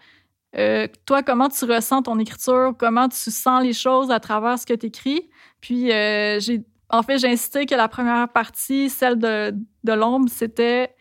[0.58, 4.66] euh, toi, comment tu ressens ton écriture, comment tu sens les choses à travers ce
[4.66, 5.28] que tu écris.
[5.60, 6.38] Puis, euh,
[6.88, 9.52] en fait, j'ai insisté que la première partie, celle de,
[9.84, 10.94] l'ombre, c'était,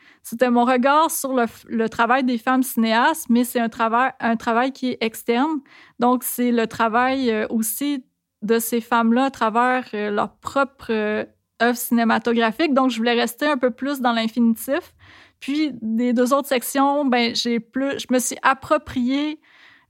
[0.49, 4.91] mon regard sur le, travail des femmes cinéastes, mais c'est un travail, un travail qui
[4.91, 5.59] est externe.
[5.99, 8.03] Donc, c'est le travail euh, aussi
[8.41, 11.25] de ces femmes-là à travers leur propre
[11.61, 12.73] œuvre cinématographique.
[12.73, 14.93] Donc, je voulais rester un peu plus dans l'infinitif.
[15.39, 19.39] Puis, des deux autres sections, ben, j'ai plus, je me suis approprié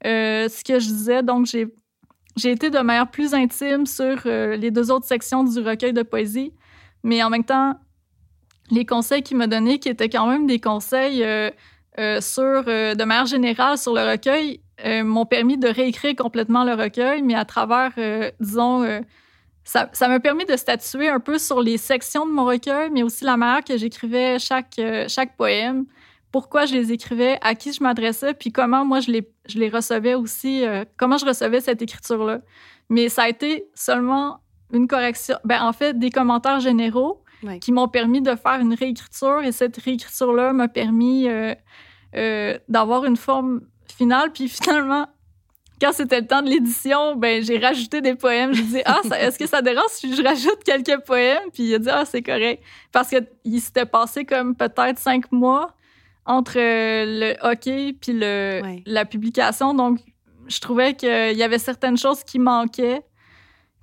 [0.06, 1.24] euh, ce que je disais.
[1.24, 1.68] Donc, j'ai,
[2.36, 6.04] j'ai été de manière plus intime sur euh, les deux autres sections du recueil de
[6.04, 6.54] poésie.
[7.04, 7.76] Mais en même temps,
[8.72, 11.52] les conseils qu'il m'a donnés, qui étaient quand même des conseils euh,
[12.20, 14.62] sur, de manière générale sur le recueil,
[15.04, 17.94] m'ont permis de réécrire complètement le recueil, mais à travers,
[18.42, 18.84] disons,
[19.66, 23.04] ça, ça m'a permis de statuer un peu sur les sections de mon recueil, mais
[23.04, 25.86] aussi la manière que j'écrivais chaque, euh, chaque poème
[26.36, 29.70] pourquoi je les écrivais, à qui je m'adressais, puis comment moi je les, je les
[29.70, 32.42] recevais aussi, euh, comment je recevais cette écriture-là.
[32.90, 34.42] Mais ça a été seulement
[34.74, 37.24] une correction, ben, en fait, des commentaires généraux
[37.62, 41.56] qui m'ont permis de faire une réécriture et cette réécriture-là m'a permis euh,
[42.18, 43.62] euh, d'avoir une forme
[43.98, 44.34] finale.
[44.34, 45.08] Puis finalement,
[45.82, 48.54] quand c'était le temps de l'édition, ben j'ai rajouté des poèmes.
[48.54, 51.50] Je dis ah est-ce que ça dérange si je rajoute quelques poèmes?
[51.54, 55.32] Puis il a dit ah c'est correct parce que il s'était passé comme peut-être cinq
[55.32, 55.74] mois
[56.26, 59.74] entre le hockey puis le la publication.
[59.74, 60.00] Donc
[60.48, 63.02] je trouvais qu'il y avait certaines choses qui manquaient.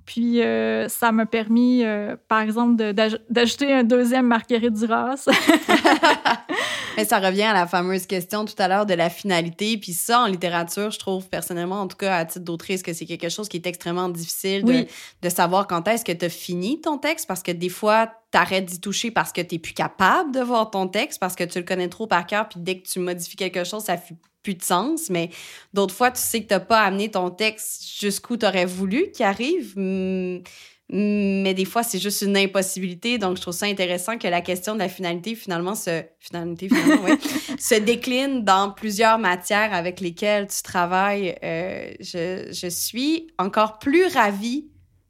[0.05, 2.75] Puis euh, ça m'a permis, euh, par exemple,
[3.29, 5.29] d'ajouter un deuxième Marguerite Duras.
[6.97, 9.77] Mais ça revient à la fameuse question tout à l'heure de la finalité.
[9.77, 13.05] Puis ça, en littérature, je trouve personnellement, en tout cas à titre d'autrice, que c'est
[13.05, 14.85] quelque chose qui est extrêmement difficile de,
[15.21, 18.65] de savoir quand est-ce que tu as fini ton texte parce que des fois, t'arrêtes
[18.65, 21.65] d'y toucher parce que tu plus capable de voir ton texte, parce que tu le
[21.65, 24.63] connais trop par cœur, puis dès que tu modifies quelque chose, ça fait plus de
[24.63, 25.09] sens.
[25.09, 25.29] Mais
[25.73, 29.25] d'autres fois, tu sais que t'as pas amené ton texte jusqu'où tu aurais voulu qu'il
[29.25, 29.73] arrive.
[30.89, 33.17] Mais des fois, c'est juste une impossibilité.
[33.17, 37.17] Donc, je trouve ça intéressant que la question de la finalité, finalement, se, finalité, finalement,
[37.59, 41.35] se décline dans plusieurs matières avec lesquelles tu travailles.
[41.43, 44.67] Euh, je, je suis encore plus ravie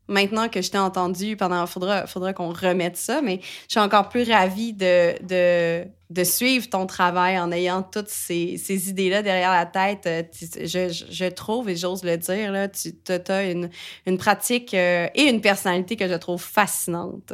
[0.08, 4.10] maintenant que je t'ai entendu pendant faudra faudra qu'on remette ça mais je suis encore
[4.10, 9.22] plus ravie de, de, de suivre ton travail en ayant toutes ces, ces idées là
[9.24, 10.24] derrière la tête euh,
[10.64, 12.94] je, je trouve et j'ose le dire là tu
[13.28, 13.70] as une,
[14.06, 17.34] une pratique euh, et une personnalité que je trouve fascinante.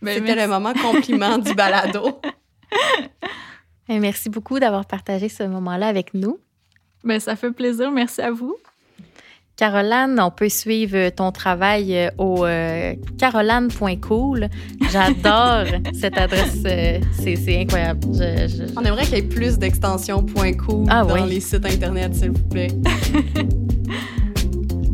[0.00, 2.20] Ben, c'était le moment compliment du balado.
[3.88, 6.38] Merci beaucoup d'avoir partagé ce moment là avec nous.
[7.04, 7.90] Ben, ça fait plaisir.
[7.90, 8.56] Merci à vous
[9.56, 14.48] Caroline, on peut suivre ton travail euh, au euh, caroline.cool.
[14.90, 18.00] J'adore cette adresse, euh, c'est incroyable.
[18.76, 22.48] On aimerait qu'il y ait plus d'extensions .cool ah dans les sites Internet, s'il vous
[22.48, 22.68] plaît.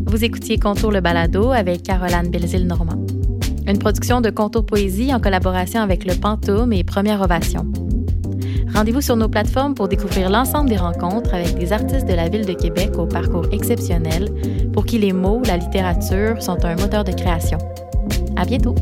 [0.07, 3.07] vous écoutiez Contour le balado avec Caroline Belzile-Normand.
[3.67, 7.71] Une production de Contour Poésie en collaboration avec le Pantoum et Première Ovation.
[8.75, 12.47] Rendez-vous sur nos plateformes pour découvrir l'ensemble des rencontres avec des artistes de la ville
[12.47, 14.29] de Québec au parcours exceptionnel
[14.73, 17.59] pour qui les mots, la littérature sont un moteur de création.
[18.37, 18.75] À bientôt!